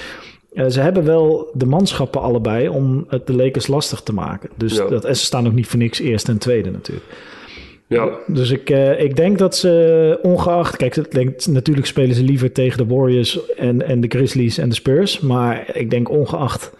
Uh, 0.53 0.65
ze 0.67 0.79
hebben 0.79 1.05
wel 1.05 1.51
de 1.53 1.65
manschappen 1.65 2.21
allebei 2.21 2.67
om 2.67 3.05
het 3.07 3.27
de 3.27 3.35
Lakers 3.35 3.67
lastig 3.67 4.01
te 4.01 4.13
maken. 4.13 4.49
Dus 4.55 4.75
ja. 4.75 4.87
dat, 4.87 5.05
en 5.05 5.15
ze 5.15 5.25
staan 5.25 5.47
ook 5.47 5.53
niet 5.53 5.67
voor 5.67 5.79
niks 5.79 5.99
eerste 5.99 6.31
en 6.31 6.37
tweede 6.37 6.71
natuurlijk. 6.71 7.05
Ja. 7.87 8.09
Dus 8.27 8.51
ik, 8.51 8.69
uh, 8.69 9.01
ik 9.01 9.15
denk 9.15 9.37
dat 9.37 9.55
ze 9.55 10.19
ongeacht... 10.21 10.77
Kijk, 10.77 11.11
denk, 11.11 11.45
natuurlijk 11.45 11.87
spelen 11.87 12.15
ze 12.15 12.23
liever 12.23 12.51
tegen 12.51 12.77
de 12.77 12.95
Warriors 12.95 13.53
en, 13.55 13.81
en 13.87 14.01
de 14.01 14.07
Grizzlies 14.07 14.57
en 14.57 14.69
de 14.69 14.75
Spurs. 14.75 15.19
Maar 15.19 15.77
ik 15.77 15.89
denk 15.89 16.09
ongeacht 16.09 16.71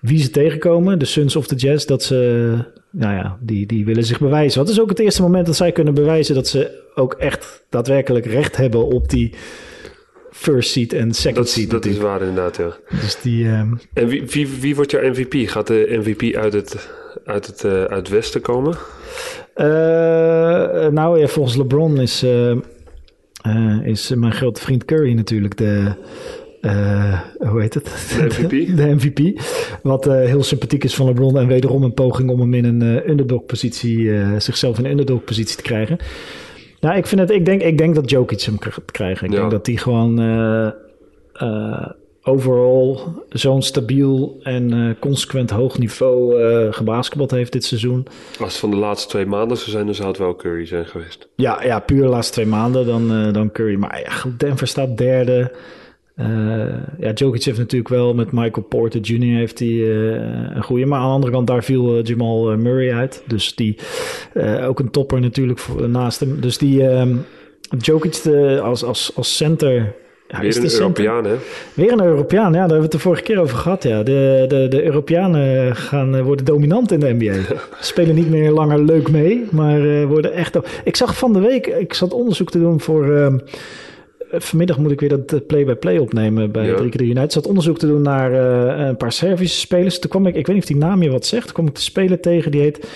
wie 0.00 0.22
ze 0.22 0.30
tegenkomen, 0.30 0.98
de 0.98 1.04
Suns 1.04 1.36
of 1.36 1.46
de 1.46 1.54
Jazz, 1.54 1.84
dat 1.84 2.02
ze... 2.02 2.58
Nou 2.90 3.14
ja, 3.14 3.38
die, 3.40 3.66
die 3.66 3.84
willen 3.84 4.04
zich 4.04 4.18
bewijzen. 4.18 4.60
Wat 4.60 4.68
is 4.68 4.80
ook 4.80 4.88
het 4.88 4.98
eerste 4.98 5.22
moment 5.22 5.46
dat 5.46 5.56
zij 5.56 5.72
kunnen 5.72 5.94
bewijzen... 5.94 6.34
dat 6.34 6.48
ze 6.48 6.82
ook 6.94 7.12
echt 7.12 7.64
daadwerkelijk 7.68 8.26
recht 8.26 8.56
hebben 8.56 8.86
op 8.86 9.08
die 9.08 9.32
first 10.34 10.70
seat 10.70 10.92
en 10.92 11.14
second 11.14 11.36
dat, 11.36 11.48
seat. 11.48 11.70
Dat 11.70 11.84
is 11.84 11.98
waar 11.98 12.20
inderdaad, 12.20 12.56
ja. 12.56 12.76
Dus 13.00 13.20
die... 13.22 13.48
Um... 13.48 13.80
En 13.92 14.06
wie, 14.06 14.22
wie, 14.26 14.48
wie 14.60 14.74
wordt 14.74 14.90
jouw 14.90 15.10
MVP? 15.10 15.48
Gaat 15.50 15.66
de 15.66 16.00
MVP 16.02 16.36
uit 16.36 16.52
het, 16.52 16.88
uit 17.24 17.46
het, 17.46 17.64
uh, 17.64 17.72
uit 17.72 17.90
het 17.90 18.08
westen 18.08 18.40
komen? 18.40 18.76
Uh, 19.56 19.66
nou 20.88 21.18
ja, 21.20 21.26
volgens 21.26 21.56
LeBron 21.56 22.00
is, 22.00 22.24
uh, 22.24 22.56
uh, 23.46 23.86
is 23.86 24.08
mijn 24.14 24.32
grote 24.32 24.60
vriend 24.60 24.84
Curry 24.84 25.12
natuurlijk 25.12 25.56
de, 25.56 25.92
hoe 27.38 27.60
heet 27.60 27.74
het? 27.74 27.84
De 27.84 28.24
MVP. 28.24 28.50
De 28.76 28.94
MVP. 28.94 29.40
Wat 29.82 30.04
heel 30.04 30.42
sympathiek 30.42 30.84
is 30.84 30.94
van 30.94 31.06
LeBron 31.06 31.38
en 31.38 31.46
wederom 31.46 31.82
een 31.82 31.94
poging 31.94 32.30
om 32.30 32.40
hem 32.40 32.54
in 32.54 32.64
een 32.64 33.10
underdog-positie, 33.10 34.10
zichzelf 34.38 34.78
in 34.78 34.84
een 34.84 34.90
underdog-positie 34.90 35.56
te 35.56 35.62
krijgen. 35.62 35.98
Nou, 36.84 36.96
ik, 36.96 37.06
vind 37.06 37.20
het, 37.20 37.30
ik, 37.30 37.44
denk, 37.44 37.62
ik 37.62 37.78
denk 37.78 37.94
dat 37.94 38.10
Jokic 38.10 38.40
hem 38.42 38.60
gaat 38.60 38.90
krijgen. 38.90 39.26
Ik 39.26 39.32
ja. 39.32 39.38
denk 39.38 39.50
dat 39.50 39.66
hij 39.66 39.76
gewoon 39.76 40.18
overal 42.24 43.14
zo'n 43.28 43.62
stabiel 43.62 44.38
en 44.42 44.72
uh, 44.72 44.90
consequent 45.00 45.50
hoog 45.50 45.78
niveau 45.78 46.42
uh, 46.42 46.72
gebasketbald 46.72 47.30
heeft 47.30 47.52
dit 47.52 47.64
seizoen. 47.64 48.06
Als 48.40 48.52
het 48.52 48.60
van 48.60 48.70
de 48.70 48.76
laatste 48.76 49.08
twee 49.08 49.26
maanden 49.26 49.56
zou 49.56 49.70
zijn, 49.70 49.86
dan 49.86 49.94
zou 49.94 50.08
het 50.08 50.18
wel 50.18 50.36
Curry 50.36 50.66
zijn 50.66 50.86
geweest. 50.86 51.28
Ja, 51.34 51.62
ja 51.62 51.78
puur 51.78 52.02
de 52.02 52.08
laatste 52.08 52.32
twee 52.32 52.46
maanden 52.46 52.86
dan, 52.86 53.12
uh, 53.12 53.32
dan 53.32 53.52
Curry. 53.52 53.76
Maar 53.76 54.00
ja, 54.00 54.30
Denver 54.36 54.66
staat 54.66 54.96
derde. 54.96 55.52
Ja, 56.98 57.12
Jokic 57.14 57.44
heeft 57.44 57.58
natuurlijk 57.58 57.88
wel 57.90 58.14
met 58.14 58.32
Michael 58.32 58.66
Porter 58.66 59.00
Jr. 59.00 59.36
heeft 59.36 59.58
hij 59.58 59.90
een 60.54 60.62
goede. 60.62 60.86
Maar 60.86 60.98
aan 60.98 61.06
de 61.06 61.14
andere 61.14 61.32
kant, 61.32 61.46
daar 61.46 61.64
viel 61.64 62.02
Jamal 62.02 62.56
Murray 62.56 62.92
uit. 62.92 63.22
Dus 63.26 63.54
die 63.54 63.78
ook 64.66 64.78
een 64.78 64.90
topper 64.90 65.20
natuurlijk 65.20 65.58
voor, 65.58 65.88
naast 65.88 66.20
hem. 66.20 66.40
Dus 66.40 66.58
die 66.58 66.82
Jokic 67.78 68.22
de, 68.22 68.60
als, 68.62 68.84
als, 68.84 69.12
als 69.14 69.36
center 69.36 69.94
ja, 70.28 70.40
Weer 70.40 70.56
een 70.56 70.70
Europeaan, 70.72 71.24
hè? 71.24 71.34
Weer 71.74 71.92
een 71.92 72.02
Europeaan, 72.02 72.52
ja, 72.52 72.52
daar 72.52 72.60
hebben 72.60 72.76
we 72.76 72.82
het 72.82 72.92
de 72.92 72.98
vorige 72.98 73.22
keer 73.22 73.40
over 73.40 73.56
gehad. 73.56 73.82
Ja. 73.82 74.02
De, 74.02 74.44
de, 74.48 74.66
de 74.68 74.84
Europeanen 74.84 75.76
gaan, 75.76 76.22
worden 76.22 76.44
dominant 76.44 76.92
in 76.92 77.00
de 77.00 77.12
NBA. 77.18 77.56
Spelen 77.80 78.14
niet 78.14 78.30
meer 78.30 78.50
langer 78.50 78.84
leuk 78.84 79.10
mee, 79.10 79.44
maar 79.50 79.80
uh, 79.80 80.06
worden 80.06 80.32
echt... 80.32 80.58
Ik 80.84 80.96
zag 80.96 81.16
van 81.16 81.32
de 81.32 81.40
week, 81.40 81.66
ik 81.66 81.94
zat 81.94 82.12
onderzoek 82.12 82.50
te 82.50 82.58
doen 82.58 82.80
voor... 82.80 83.06
Uh, 83.06 83.26
vanmiddag 84.38 84.78
moet 84.78 84.90
ik 84.90 85.00
weer 85.00 85.08
dat 85.08 85.46
play-by-play 85.46 85.98
opnemen 85.98 86.52
bij 86.52 86.66
ja. 86.66 86.76
3 86.76 86.90
keer 86.90 87.02
United. 87.02 87.24
Ik 87.24 87.30
zat 87.30 87.46
onderzoek 87.46 87.78
te 87.78 87.86
doen 87.86 88.02
naar 88.02 88.32
uh, 88.32 88.86
een 88.86 88.96
paar 88.96 89.12
Servische 89.12 89.58
spelers. 89.58 89.98
Toen 89.98 90.10
kwam 90.10 90.26
ik, 90.26 90.34
ik 90.34 90.46
weet 90.46 90.54
niet 90.54 90.64
of 90.64 90.70
die 90.70 90.78
naam 90.78 91.02
je 91.02 91.10
wat 91.10 91.26
zegt, 91.26 91.44
toen 91.44 91.54
kwam 91.54 91.66
ik 91.66 91.74
te 91.74 91.82
spelen 91.82 92.20
tegen, 92.20 92.50
die 92.50 92.60
heet 92.60 92.88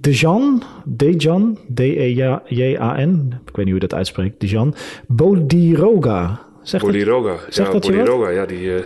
Dejan, 0.00 0.62
Dejan, 0.84 1.58
D-E-J-A-N, 1.74 3.32
ik 3.46 3.56
weet 3.56 3.64
niet 3.64 3.74
hoe 3.74 3.74
je 3.74 3.88
dat 3.88 3.94
uitspreekt, 3.94 4.40
Dejan, 4.40 4.74
Bodiroga 5.06 6.40
Zegt 6.62 6.84
Bodiroga. 6.84 7.36
Ja, 7.50 7.64
je? 7.64 7.78
Bodiroga, 7.78 8.28
ja, 8.30 8.46
die, 8.46 8.74
eh, 8.74 8.82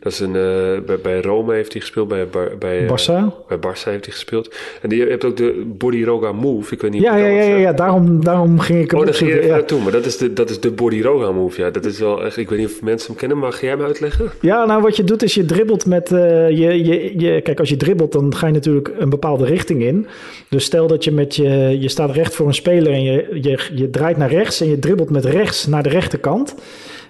dat 0.00 0.12
is 0.12 0.20
een, 0.20 0.36
eh, 0.36 0.80
bij, 0.86 0.98
bij 1.02 1.20
Rome 1.20 1.54
heeft 1.54 1.72
hij 1.72 1.80
gespeeld, 1.80 2.08
bij, 2.08 2.28
bij, 2.28 2.58
bij, 2.58 2.86
eh, 2.86 2.90
Barça? 2.90 3.46
bij 3.48 3.56
Barça 3.56 3.90
heeft 3.90 4.04
hij 4.04 4.12
gespeeld. 4.14 4.54
En 4.82 4.88
die 4.88 5.04
heeft 5.04 5.24
ook 5.24 5.36
de 5.36 5.72
Bodiroga 5.78 6.32
move, 6.32 6.74
ik 6.74 6.80
weet 6.80 6.90
niet 6.90 7.02
Ja, 7.02 7.16
ja, 7.16 7.26
ja, 7.26 7.42
ja, 7.42 7.56
ja, 7.56 7.72
daarom, 7.72 8.24
daarom 8.24 8.58
ging 8.58 8.82
ik 8.82 8.90
hem 8.90 9.00
Oh, 9.00 9.06
daar 9.06 9.14
ging 9.14 9.30
je 9.30 9.36
opzoeken. 9.36 9.38
even 9.38 9.48
Ja. 9.48 9.54
naartoe, 9.56 9.80
maar 9.80 9.92
dat 9.92 10.04
is 10.04 10.16
de, 10.16 10.32
dat 10.32 10.50
is 10.50 10.60
de 10.60 10.70
Bodiroga 10.70 11.30
move, 11.32 11.60
ja. 11.60 11.70
Dat 11.70 11.84
is 11.84 11.98
wel 11.98 12.24
echt, 12.24 12.36
ik 12.36 12.48
weet 12.48 12.58
niet 12.58 12.68
of 12.68 12.82
mensen 12.82 13.08
hem 13.08 13.16
kennen, 13.16 13.38
maar 13.38 13.52
ga 13.52 13.60
jij 13.60 13.70
hem 13.70 13.82
uitleggen? 13.82 14.30
Ja, 14.40 14.64
nou 14.64 14.82
wat 14.82 14.96
je 14.96 15.04
doet 15.04 15.22
is 15.22 15.34
je 15.34 15.44
dribbelt 15.44 15.86
met... 15.86 16.08
je, 16.08 16.80
je, 16.84 17.18
je, 17.20 17.40
kijk, 17.40 17.58
als 17.58 17.68
je 17.68 17.76
dribbelt 17.76 18.12
dan 18.12 18.34
ga 18.34 18.46
je 18.46 18.52
natuurlijk 18.52 18.90
een 18.98 19.10
bepaalde 19.10 19.44
richting 19.44 19.82
in. 19.82 20.06
Dus 20.48 20.64
stel 20.64 20.86
dat 20.86 21.04
je 21.04 21.12
met 21.12 21.36
je... 21.36 21.76
Je 21.80 21.88
staat 21.88 22.10
recht 22.10 22.34
voor 22.34 22.46
een 22.46 22.54
speler 22.54 22.92
en 22.92 23.02
je, 23.02 23.28
je, 23.40 23.58
je 23.74 23.90
draait 23.90 24.16
naar 24.16 24.30
rechts... 24.30 24.60
en 24.60 24.68
je 24.68 24.78
dribbelt 24.78 25.10
met 25.10 25.24
rechts 25.24 25.66
naar 25.66 25.82
de 25.82 25.88
rechterkant... 25.88 26.54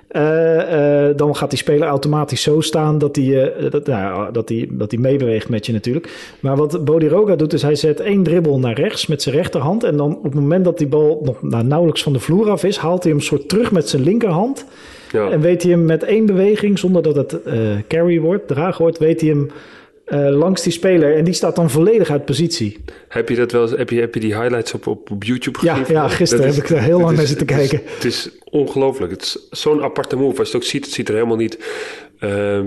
Eh, 0.08 1.08
eh, 1.08 1.16
dan 1.16 1.36
gaat 1.36 1.50
die 1.50 1.58
speler 1.58 1.88
automatisch 1.88 2.42
zo 2.42 2.60
staan 2.60 2.98
dat 2.98 3.16
hij 3.16 3.52
eh, 3.52 3.70
dat, 3.70 3.86
nou, 3.86 4.32
dat 4.32 4.48
die, 4.48 4.76
dat 4.76 4.90
die 4.90 4.98
meebeweegt 4.98 5.48
met 5.48 5.66
je 5.66 5.72
natuurlijk. 5.72 6.36
Maar 6.40 6.56
wat 6.56 6.84
Bodiroga 6.84 7.36
doet 7.36 7.52
is 7.52 7.62
hij 7.62 7.75
zet 7.75 8.00
één 8.00 8.22
dribbel 8.22 8.58
naar 8.58 8.75
rechts 8.75 9.06
met 9.06 9.22
zijn 9.22 9.34
rechterhand. 9.34 9.84
En 9.84 9.96
dan 9.96 10.16
op 10.16 10.22
het 10.22 10.34
moment 10.34 10.64
dat 10.64 10.78
die 10.78 10.86
bal 10.86 11.20
nog 11.25 11.42
nou, 11.42 11.64
nauwelijks 11.64 12.02
van 12.02 12.12
de 12.12 12.18
vloer 12.18 12.50
af 12.50 12.64
is, 12.64 12.76
haalt 12.76 13.02
hij 13.02 13.12
hem 13.12 13.20
soort 13.20 13.48
terug 13.48 13.72
met 13.72 13.88
zijn 13.88 14.02
linkerhand. 14.02 14.66
Ja. 15.12 15.30
En 15.30 15.40
weet 15.40 15.62
hij 15.62 15.70
hem 15.70 15.84
met 15.84 16.02
één 16.02 16.26
beweging, 16.26 16.78
zonder 16.78 17.02
dat 17.02 17.16
het 17.16 17.38
carry 17.88 18.20
wordt, 18.20 18.48
draag 18.48 18.78
wordt, 18.78 18.98
weet 18.98 19.20
hij 19.20 19.30
hem 19.30 19.50
eh, 20.06 20.28
langs 20.28 20.62
die 20.62 20.72
speler. 20.72 21.16
En 21.16 21.25
die 21.25 21.34
staat 21.34 21.56
dan 21.56 21.70
volledig 21.70 22.10
uit 22.10 22.25
positie. 22.25 22.84
Heb 23.08 23.28
je, 23.28 23.36
dat 23.36 23.52
wel, 23.52 23.62
eens- 23.62 23.76
heb 23.76 23.90
je, 23.90 24.00
heb 24.00 24.14
je 24.14 24.20
die 24.20 24.34
highlights 24.40 24.72
op, 24.75 24.86
op, 24.86 25.10
op 25.10 25.25
YouTube 25.25 25.58
Ja, 25.62 25.75
gezien? 25.75 25.94
ja, 25.94 26.08
gisteren 26.08 26.46
Dat 26.46 26.54
heb 26.54 26.64
ik 26.64 26.70
daar 26.70 26.82
heel 26.82 26.98
lang 26.98 27.10
is- 27.10 27.16
naar 27.16 27.26
zitten 27.26 27.46
kijken. 27.46 27.80
Het 27.84 28.04
is 28.04 28.30
ongelooflijk. 28.50 29.10
Het 29.12 29.22
is 29.22 29.48
zo'n 29.60 29.82
aparte 29.82 30.16
move. 30.16 30.38
Als 30.38 30.50
je 30.50 30.54
het 30.56 30.62
ook 30.64 30.70
ziet, 30.70 30.84
het 30.84 30.94
ziet 30.94 31.08
er 31.08 31.14
helemaal 31.14 31.36
niet... 31.36 31.58
ehm, 32.18 32.64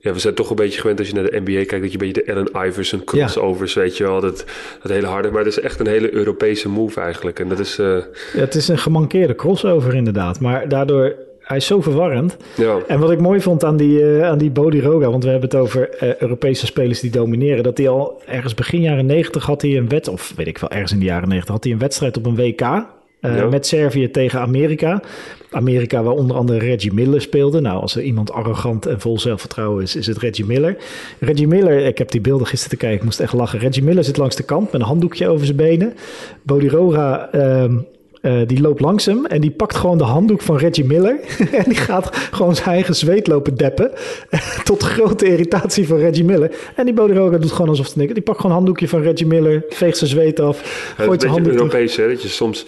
ja, 0.00 0.12
we 0.12 0.18
zijn 0.18 0.34
toch 0.34 0.50
een 0.50 0.56
beetje 0.56 0.80
gewend 0.80 0.98
als 0.98 1.08
je 1.08 1.14
naar 1.14 1.30
de 1.30 1.40
NBA 1.44 1.52
kijkt... 1.64 1.70
dat 1.82 1.92
je 1.92 2.00
een 2.00 2.12
beetje 2.12 2.22
de 2.24 2.52
Allen 2.52 2.68
Iverson 2.68 3.04
crossovers, 3.04 3.74
weet 3.74 3.96
je 3.96 4.04
wel. 4.04 4.20
Dat, 4.20 4.44
dat 4.82 4.92
hele 4.92 5.06
harde. 5.06 5.30
Maar 5.30 5.44
het 5.44 5.56
is 5.56 5.60
echt 5.60 5.80
een 5.80 5.86
hele 5.86 6.14
Europese 6.14 6.68
move 6.68 7.00
eigenlijk. 7.00 7.38
En 7.40 7.48
dat 7.48 7.58
is... 7.58 7.78
eh, 7.78 7.86
Ja, 8.34 8.40
het 8.40 8.54
is 8.54 8.68
een 8.68 8.78
gemankeerde 8.78 9.34
crossover 9.34 9.94
inderdaad. 9.94 10.40
Maar 10.40 10.68
daardoor, 10.68 11.14
hij 11.42 11.56
is 11.56 11.66
zo 11.66 11.80
verwarrend. 11.80 12.36
ja, 12.56 12.78
En 12.86 12.98
wat 12.98 13.10
ik 13.10 13.20
mooi 13.20 13.40
vond 13.40 13.64
aan 13.64 13.76
die, 13.76 14.12
eh 14.16 14.28
aan 14.28 14.38
die 14.38 14.50
Bodiroga, 14.50 15.10
want 15.10 15.24
we 15.24 15.30
hebben 15.30 15.48
het 15.50 15.58
over 15.58 15.88
eh, 15.90 16.14
Europese 16.16 16.66
spelers 16.66 17.00
die 17.00 17.10
domineren, 17.10 17.62
dat 17.62 17.78
hij 17.78 17.88
al 17.88 18.22
ergens 18.26 18.54
begin 18.54 18.80
jaren 18.80 19.06
90 19.06 19.44
had 19.46 19.62
hij 19.62 19.76
een 19.76 19.88
wet, 19.88 20.08
of 20.08 20.32
weet 20.36 20.46
ik 20.46 20.58
wel, 20.58 20.70
ergens 20.70 20.92
in 20.92 20.98
de 20.98 21.04
jaren 21.04 21.28
90 21.28 21.52
had 21.52 21.64
hij 21.64 21.72
een 21.72 21.78
wedstrijd 21.78 22.16
op 22.16 22.26
een 22.26 22.36
WK. 22.36 22.60
eh, 22.60 23.36
Ja. 23.36 23.46
Met 23.48 23.66
Servië 23.66 24.10
tegen 24.10 24.40
Amerika. 24.40 25.02
Amerika, 25.50 26.02
waar 26.02 26.14
onder 26.14 26.36
andere 26.36 26.58
Reggie 26.58 26.92
Miller 26.94 27.20
speelde. 27.20 27.60
Nou, 27.60 27.80
als 27.80 27.96
er 27.96 28.02
iemand 28.02 28.32
arrogant 28.32 28.86
en 28.86 29.00
vol 29.00 29.18
zelfvertrouwen 29.18 29.82
is, 29.82 29.96
is 29.96 30.06
het 30.06 30.18
Reggie 30.18 30.44
Miller. 30.46 30.76
Reggie 31.20 31.46
Miller, 31.46 31.86
ik 31.86 31.98
heb 31.98 32.10
die 32.10 32.20
beelden 32.20 32.46
gisteren 32.46 32.70
te 32.70 32.76
kijken, 32.84 32.98
ik 32.98 33.04
moest 33.04 33.20
echt 33.20 33.32
lachen. 33.32 33.58
Reggie 33.58 33.82
Miller 33.84 34.04
zit 34.04 34.16
langs 34.16 34.36
de 34.36 34.42
kant 34.42 34.72
met 34.72 34.80
een 34.80 34.86
handdoekje 34.86 35.28
over 35.28 35.44
zijn 35.46 35.56
benen. 35.56 35.94
Bodiroga 36.42 37.28
ehm, 37.32 37.76
eh, 38.22 38.40
die 38.46 38.60
loopt 38.60 38.80
langs 38.80 39.06
hem 39.06 39.26
en 39.26 39.40
die 39.40 39.50
pakt 39.50 39.76
gewoon 39.76 39.98
de 39.98 40.04
handdoek 40.04 40.42
van 40.42 40.56
Reggie 40.56 40.84
Miller. 40.84 41.20
en 41.60 41.64
die 41.64 41.76
gaat 41.76 42.16
gewoon 42.16 42.54
zijn 42.54 42.68
eigen 42.68 42.94
zweet 42.94 43.26
lopen 43.26 43.56
deppen. 43.56 43.90
Tot 44.64 44.82
grote 44.82 45.26
irritatie 45.26 45.86
van 45.86 45.98
Reggie 45.98 46.24
Miller. 46.24 46.50
En 46.76 46.84
die 46.84 46.94
Bodiroga 46.94 47.38
doet 47.38 47.50
gewoon 47.50 47.68
alsof 47.68 47.86
het 47.86 47.96
niks. 47.96 48.12
Die 48.12 48.22
pakt 48.22 48.36
gewoon 48.36 48.50
een 48.50 48.56
handdoekje 48.56 48.88
van 48.88 49.02
Reggie 49.02 49.26
Miller, 49.26 49.64
veegt 49.68 49.96
zijn 49.96 50.10
zweet 50.10 50.40
af, 50.40 50.60
Het 50.60 50.66
is 50.66 50.74
gooit 50.74 50.98
een 50.98 51.06
zijn 51.06 51.16
beetje 51.18 51.28
handdoek. 51.28 51.54
Europees, 51.54 51.96
hè? 51.96 52.08
Dat 52.08 52.22
je 52.22 52.28
soms, 52.28 52.66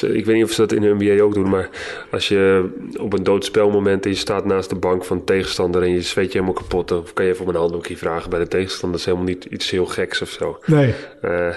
ik 0.00 0.24
weet 0.24 0.36
niet 0.36 0.44
of 0.44 0.50
ze 0.50 0.60
dat 0.60 0.72
in 0.72 0.82
de 0.82 0.94
NBA 0.98 1.22
ook 1.22 1.34
doen, 1.34 1.48
maar 1.48 1.68
als 2.10 2.28
je 2.28 2.68
op 3.00 3.12
een 3.12 3.22
doodspelmoment 3.22 4.04
en 4.04 4.10
je 4.10 4.16
staat 4.16 4.44
naast 4.44 4.70
de 4.70 4.76
bank 4.76 5.04
van 5.04 5.16
de 5.18 5.24
tegenstander 5.24 5.82
en 5.82 5.90
je 5.90 6.02
zweet 6.02 6.32
je 6.32 6.38
helemaal 6.38 6.62
kapot, 6.62 6.88
dan 6.88 7.04
kan 7.14 7.24
je 7.24 7.30
even 7.30 7.44
om 7.44 7.50
een 7.50 7.60
handdoekje 7.60 7.96
vragen 7.96 8.30
bij 8.30 8.38
de 8.38 8.48
tegenstander. 8.48 8.90
Dat 8.98 9.00
is 9.00 9.14
helemaal 9.14 9.34
niet 9.34 9.44
iets 9.44 9.70
heel 9.70 9.86
geks 9.86 10.22
of 10.22 10.28
zo. 10.28 10.58
Nee. 10.66 10.94
Eh, 11.20 11.48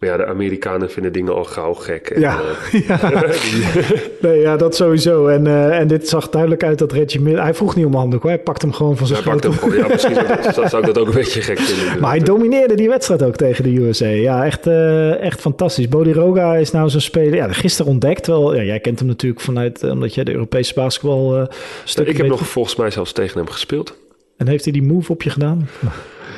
maar 0.00 0.08
ja, 0.08 0.16
de 0.16 0.26
Amerikanen 0.26 0.90
vinden 0.90 1.12
dingen 1.12 1.34
al 1.34 1.44
gauw 1.44 1.72
gek. 1.74 2.10
En, 2.10 2.20
Ja, 2.20 2.40
eh, 2.72 2.80
ja. 2.88 3.22
Nee, 4.20 4.40
ja, 4.40 4.56
dat 4.56 4.76
sowieso. 4.76 5.26
En, 5.26 5.46
eh, 5.46 5.78
en 5.78 5.86
dit 5.88 6.08
zag 6.08 6.28
duidelijk 6.30 6.64
uit 6.64 6.78
dat 6.78 6.92
Reggie 6.92 7.20
Miller... 7.20 7.42
Hij 7.42 7.54
vroeg 7.54 7.76
niet 7.76 7.84
om 7.86 7.94
handdoek, 7.94 8.22
hoor. 8.22 8.30
hij 8.30 8.40
pakt 8.40 8.62
hem 8.62 8.72
gewoon 8.72 8.96
van 8.96 9.06
zijn 9.06 9.22
hij 9.22 9.32
pakt 9.32 9.44
schoot. 9.44 9.60
hem 9.60 9.70
gewoon. 9.70 9.84
Ja, 9.86 9.88
misschien 9.94 10.14
zou, 10.14 10.26
dat- 10.54 10.70
zou 10.70 10.78
ik 10.82 10.86
dat 10.94 10.98
ook 10.98 11.06
een 11.06 11.14
beetje 11.14 11.40
gek 11.42 11.58
vinden. 11.58 12.00
Maar 12.00 12.10
hij 12.10 12.18
domineerde 12.20 12.74
die 12.74 12.88
wedstrijd 12.88 13.22
ook 13.22 13.36
tegen 13.36 13.64
de 13.64 13.80
USA. 13.80 14.06
Ja, 14.06 14.44
echt, 14.44 14.66
eh, 14.66 15.20
echt 15.20 15.40
fantastisch. 15.40 15.88
Bodiroga 15.88 16.54
is 16.56 16.70
nou 16.70 16.88
zo'n 16.88 17.00
speler... 17.00 17.34
Ja, 17.34 17.52
gisteren 17.52 17.92
ontdekt. 17.92 18.26
Wel, 18.26 18.54
ja, 18.54 18.62
jij 18.62 18.80
kent 18.80 18.98
hem 18.98 19.08
natuurlijk 19.08 19.40
vanuit... 19.40 19.82
omdat 19.82 20.14
jij 20.14 20.24
de 20.24 20.32
Europese 20.32 20.74
basketbal 20.74 21.36
eh 21.38 21.46
stuk 21.84 22.06
ik 22.08 22.16
heb 22.16 22.26
nog 22.26 22.46
volgens 22.48 22.76
mij 22.76 22.90
zelfs 22.90 23.12
tegen 23.12 23.38
hem 23.38 23.48
gespeeld. 23.50 23.96
En 24.36 24.48
heeft 24.48 24.64
hij 24.64 24.72
die 24.72 24.82
move 24.82 25.12
op 25.12 25.22
je 25.22 25.30
gedaan? 25.30 25.68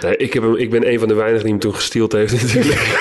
Nee, 0.02 0.16
ik, 0.16 0.32
heb 0.32 0.42
hem, 0.42 0.56
ik 0.56 0.70
ben 0.70 0.88
een 0.92 0.98
van 0.98 1.08
de 1.08 1.14
weinigen 1.14 1.42
die 1.42 1.50
hem 1.52 1.60
toen 1.60 1.74
gesteeld 1.74 2.12
heeft 2.12 2.32
natuurlijk. 2.42 2.98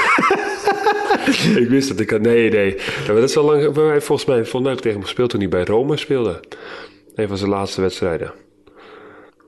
ik 1.63 1.69
wist 1.69 1.89
het. 1.89 1.99
Ik 1.99 2.09
had, 2.09 2.21
nee, 2.21 2.49
nee. 2.51 2.75
Ja, 2.77 2.83
maar 3.07 3.15
dat 3.21 3.29
is 3.29 3.37
al 3.37 3.43
lang... 3.45 3.75
maar 3.75 3.85
hij- 3.85 4.01
Volgens 4.01 4.27
mij, 4.27 4.35
volgens 4.37 4.61
mij 4.61 4.69
heb 4.69 4.77
ik 4.77 4.81
tegen 4.81 4.97
hem 4.97 5.05
gespeeld 5.05 5.29
toen 5.29 5.39
hij 5.39 5.49
bij 5.49 5.63
Rome 5.63 5.97
speelde. 5.97 6.39
Een 7.15 7.27
van 7.27 7.37
zijn 7.37 7.49
laatste 7.49 7.81
wedstrijden. 7.81 8.31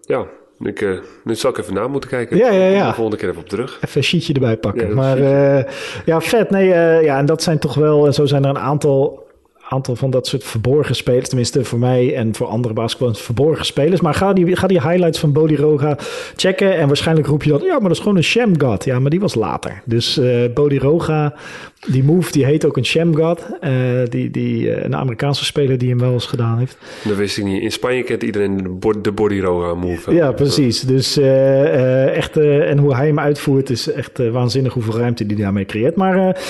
Ja, 0.01 0.25
ik, 0.59 0.81
eh, 0.81 0.89
nu 1.23 1.35
zal 1.35 1.49
ik 1.51 1.57
even 1.57 1.73
na 1.73 1.87
moeten 1.87 2.09
kijken. 2.09 2.37
Ja, 2.37 2.51
ja, 2.51 2.65
ja. 2.67 2.87
De 2.87 2.93
volgende 2.93 3.17
keer 3.19 3.29
even 3.29 3.41
op 3.41 3.49
terug. 3.49 3.75
Even 3.81 3.97
een 3.97 4.03
sheetje 4.03 4.33
erbij 4.33 4.57
pakken. 4.57 4.81
Ja, 4.81 4.87
dat 4.87 4.95
maar 4.95 5.17
eh, 5.17 5.63
ja, 6.05 6.21
vet. 6.21 6.49
Nee, 6.49 6.73
eh, 6.73 7.03
ja, 7.03 7.17
en 7.17 7.25
dat 7.25 7.43
zijn 7.43 7.59
toch 7.59 7.73
wel... 7.73 8.05
En 8.05 8.13
zo 8.13 8.25
zijn 8.25 8.43
er 8.43 8.49
een 8.49 8.57
aantal, 8.59 9.27
aantal 9.71 9.95
van 9.95 10.09
dat 10.09 10.27
soort 10.27 10.43
verborgen 10.43 10.95
spelers. 10.95 11.27
Tenminste, 11.27 11.63
voor 11.63 11.79
mij 11.79 12.15
en 12.15 12.35
voor 12.35 12.47
andere 12.47 12.73
basketballers 12.73 13.19
verborgen 13.21 13.65
spelers. 13.65 14.01
Maar 14.01 14.13
ga 14.13 14.33
die, 14.33 14.55
ga 14.55 14.67
die 14.67 14.81
highlights 14.81 15.19
van 15.19 15.31
Bodiroga 15.31 15.97
checken. 16.35 16.77
En 16.77 16.87
waarschijnlijk 16.87 17.27
roep 17.27 17.43
je 17.43 17.49
dan... 17.49 17.61
Ja, 17.63 17.71
maar 17.73 17.81
dat 17.81 17.91
is 17.91 17.99
gewoon 17.99 18.17
een 18.17 18.23
sham 18.23 18.61
god. 18.61 18.85
Ja, 18.85 18.99
maar 18.99 19.09
die 19.09 19.19
was 19.19 19.35
later. 19.35 19.81
Dus 19.85 20.17
eh 20.17 20.29
Bodiroga, 20.53 21.33
die 21.91 22.03
move, 22.03 22.31
die 22.31 22.45
heet 22.45 22.65
ook 22.65 22.77
een 22.77 22.85
sham 22.85 23.15
god. 23.15 23.45
Eh, 23.61 23.71
die, 24.09 24.31
die, 24.31 24.71
eh, 24.73 24.83
een 24.83 24.95
Amerikaanse 24.95 25.45
speler 25.45 25.77
die 25.77 25.89
hem 25.89 25.99
wel 25.99 26.13
eens 26.13 26.25
gedaan 26.25 26.57
heeft. 26.57 26.77
Dat 27.03 27.17
wist 27.17 27.37
ik 27.37 27.43
niet. 27.43 27.61
In 27.63 27.71
Spanje 27.71 28.03
kent 28.03 28.23
iedereen 28.23 28.57
de, 28.57 28.69
bo- 28.69 29.01
de 29.01 29.11
body 29.11 29.39
roga 29.39 29.73
move. 29.73 30.13
Ja, 30.13 30.31
precies. 30.31 30.79
Dus 30.81 31.17
echt, 31.17 32.37
en 32.37 32.77
hoe 32.77 32.95
hij 32.95 33.07
hem 33.07 33.19
uitvoert 33.19 33.69
is 33.69 33.91
echt 33.91 34.29
waanzinnig 34.31 34.73
hoeveel 34.73 34.97
ruimte 34.97 35.23
hij 35.27 35.35
daarmee 35.35 35.65
creëert. 35.65 35.95
Maar 35.95 36.41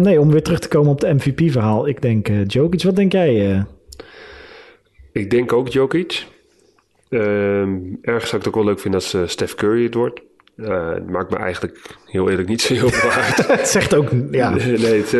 nee, 0.00 0.20
om 0.20 0.30
weer 0.30 0.42
terug 0.42 0.58
te 0.58 0.68
komen 0.68 0.90
op 0.90 1.00
het 1.00 1.12
MVP-verhaal. 1.14 1.88
Ik 1.88 2.02
denk 2.02 2.21
eh 2.28 2.46
Jokic, 2.46 2.82
wat 2.82 2.96
denk 2.96 3.12
jij? 3.12 3.50
eh? 3.50 3.62
Ik 5.12 5.30
denk 5.30 5.52
ook 5.52 5.68
Jokic. 5.68 6.26
Ehm, 7.08 7.78
ergens 8.02 8.28
zou 8.30 8.36
ik 8.40 8.44
het 8.44 8.46
ook 8.48 8.54
wel 8.54 8.64
leuk 8.64 8.80
vinden 8.80 9.00
als 9.00 9.14
eh, 9.14 9.22
Steph 9.26 9.54
Curry 9.54 9.84
het 9.84 9.94
wordt. 9.94 10.20
Eh, 10.56 10.92
het 10.92 11.10
maakt 11.10 11.30
me 11.30 11.36
eigenlijk 11.36 11.80
heel 12.06 12.30
eerlijk 12.30 12.48
niet 12.48 12.60
zo 12.62 12.74
heel 12.74 12.88
veel 12.88 13.10
uit. 13.22 13.46
het 13.46 13.68
zegt 13.68 13.94
ook, 13.94 14.08
ja. 14.30 14.50
Nee, 14.54 14.66
het, 15.02 15.10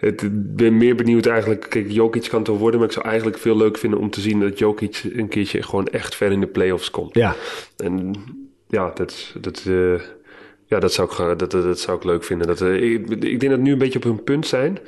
het, 0.00 0.22
ik 0.22 0.56
ben 0.56 0.76
meer 0.76 0.94
benieuwd 0.94 1.26
eigenlijk. 1.26 1.66
Kijk, 1.68 1.90
Jokic 1.90 2.26
kan 2.28 2.38
het 2.38 2.48
wel 2.48 2.58
worden, 2.58 2.80
maar 2.80 2.88
ik 2.88 2.94
zou 2.94 3.06
eigenlijk 3.06 3.38
veel 3.38 3.56
leuk 3.56 3.78
vinden 3.78 3.98
om 3.98 4.10
te 4.10 4.20
zien 4.20 4.40
dat 4.40 4.58
Jokic 4.58 5.02
een 5.12 5.28
keertje 5.28 5.62
gewoon 5.62 5.86
echt 5.86 6.14
ver 6.14 6.32
in 6.32 6.40
de 6.40 6.46
playoffs 6.46 6.90
komt. 6.90 7.14
Ja, 7.14 7.34
En 7.76 8.14
ja, 8.68 8.90
dat, 8.94 9.34
dat, 9.40 9.62
ja, 10.66 10.78
dat, 10.78 10.92
zou 10.92 11.10
ik, 11.10 11.38
dat, 11.38 11.50
dat, 11.50 11.62
dat 11.62 11.78
zou 11.80 11.96
ik 11.96 12.04
leuk 12.04 12.24
vinden. 12.24 12.46
Dat, 12.46 12.60
ik, 12.62 13.08
ik 13.08 13.40
denk 13.40 13.52
dat 13.52 13.60
nu 13.60 13.72
een 13.72 13.78
beetje 13.78 13.98
op 13.98 14.04
hun 14.04 14.24
punt 14.24 14.46
zijn. 14.46 14.78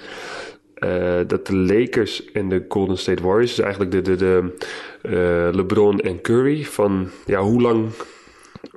Eh, 0.82 1.20
dat 1.26 1.46
de 1.46 1.56
Lakers 1.56 2.24
en 2.32 2.48
de 2.48 2.64
Golden 2.68 2.98
State 2.98 3.22
Warriors, 3.22 3.54
dus 3.54 3.64
eigenlijk 3.64 3.92
de, 3.92 4.00
de, 4.02 4.16
de 4.16 4.56
eh, 5.02 5.54
LeBron 5.56 6.00
en 6.00 6.20
Curry, 6.20 6.64
van 6.64 7.08
ja, 7.26 7.40
hoe 7.40 7.60
lang, 7.62 7.86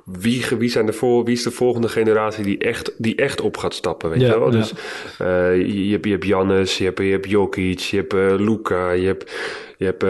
wie, 0.04 0.44
wie, 0.58 0.68
zijn 0.70 0.86
de 0.86 0.92
voor, 0.92 1.24
wie 1.24 1.34
is 1.34 1.42
de 1.42 1.50
volgende 1.50 1.88
generatie 1.88 2.44
die 2.44 2.58
echt, 2.58 2.94
die 2.98 3.14
echt 3.16 3.40
op 3.40 3.56
gaat 3.56 3.74
stappen, 3.74 4.10
weet 4.10 4.20
Ja, 4.20 4.32
je 4.32 4.38
wel? 4.38 4.52
ja. 4.52 4.58
Dus 4.58 4.72
eh, 5.18 5.56
je, 5.56 5.86
je 5.86 5.92
hebt, 5.92 6.04
je 6.04 6.10
hebt 6.10 6.24
Giannis, 6.24 6.78
je 6.78 6.84
hebt, 6.84 6.98
je 6.98 7.04
hebt 7.10 7.30
Jokic, 7.30 7.78
je 7.78 7.96
hebt 7.96 8.40
Luca, 8.40 8.90
je 8.90 9.06
hebt, 9.06 9.32
je 9.78 9.84
hebt 9.84 10.02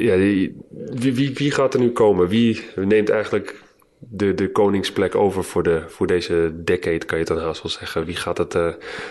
ja, 0.00 0.16
die- 0.16 0.56
wie, 0.94 1.14
wie, 1.14 1.32
wie 1.34 1.50
gaat 1.50 1.74
er 1.74 1.80
nu 1.80 1.90
komen? 1.90 2.28
Wie 2.28 2.60
neemt 2.76 3.10
eigenlijk 3.10 3.62
de, 4.10 4.34
de 4.34 4.50
koningsplek 4.52 5.14
over 5.14 5.44
voor, 5.44 5.62
de, 5.62 5.82
voor 5.88 6.06
deze 6.06 6.52
decade, 6.54 6.98
kan 7.04 7.18
je 7.18 7.24
dan 7.24 7.38
haast 7.38 7.62
wel 7.62 7.72
zeggen. 7.72 8.04
Wie 8.04 8.16
gaat 8.16 8.38
het 8.38 8.54
eh, 8.54 8.68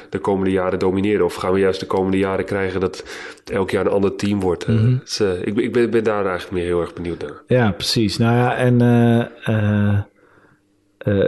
de 0.10 0.20
komende 0.20 0.52
jaren 0.52 0.80
domineren? 0.80 1.26
Of 1.26 1.36
gaan 1.36 1.54
we 1.54 1.60
juist 1.60 1.80
de 1.80 1.86
komende 1.86 2.18
jaren 2.18 2.46
krijgen 2.46 2.80
dat 2.80 3.04
elk 3.52 3.72
jaar 3.72 3.86
een 3.86 3.92
ander 3.92 4.16
team 4.16 4.40
wordt? 4.40 4.66
Eh, 4.66 5.42
ik 5.42 5.54
ben, 5.54 5.64
ik 5.64 5.74
ben, 5.74 5.90
ben 5.90 6.04
daar 6.04 6.26
eigenlijk 6.26 6.52
meer 6.52 6.66
heel 6.66 6.82
erg 6.82 6.94
benieuwd 6.94 7.22
naar. 7.22 7.42
ja, 7.48 7.72
precies. 7.72 8.18
Nou 8.18 8.36
ja, 8.36 8.56
en 8.56 8.78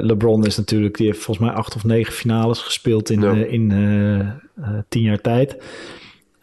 LeBron 0.05 0.45
is 0.45 0.57
natuurlijk, 0.57 0.97
die 0.97 1.05
heeft 1.05 1.19
volgens 1.23 1.47
mij 1.47 1.55
acht 1.55 1.75
of 1.75 1.83
negen 1.83 2.13
finales 2.13 2.59
gespeeld 2.59 3.09
in, 3.09 3.21
Ja. 3.21 3.33
in 3.33 3.69
tien 4.89 5.01
jaar 5.01 5.21
tijd. 5.21 5.57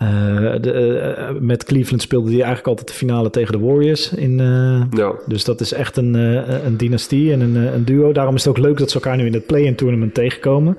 Eh, 0.03 0.53
de, 0.61 0.73
eh, 0.73 1.35
met 1.41 1.65
Cleveland 1.65 2.03
speelde 2.03 2.27
hij 2.27 2.37
eigenlijk 2.37 2.67
altijd 2.67 2.89
de 2.89 2.95
finale 2.95 3.31
tegen 3.31 3.53
de 3.53 3.67
Warriors 3.67 4.13
in, 4.13 4.41
eh, 4.41 4.83
Ja, 4.99 5.15
Dus 5.27 5.45
dat 5.45 5.61
is 5.61 5.73
echt 5.73 5.97
een, 5.97 6.15
eh, 6.17 6.65
een 6.65 6.77
dynastie 6.77 7.33
en 7.33 7.41
een, 7.41 7.57
eh, 7.57 7.75
een 7.75 7.85
duo. 7.85 8.13
Daarom 8.13 8.35
is 8.35 8.45
het 8.45 8.57
ook 8.57 8.65
leuk 8.65 8.79
dat 8.79 8.91
ze 8.91 8.95
elkaar 8.95 9.17
nu 9.17 9.27
in 9.27 9.33
het 9.33 9.47
play-in 9.47 9.75
tournament 9.75 10.15
tegenkomen. 10.15 10.79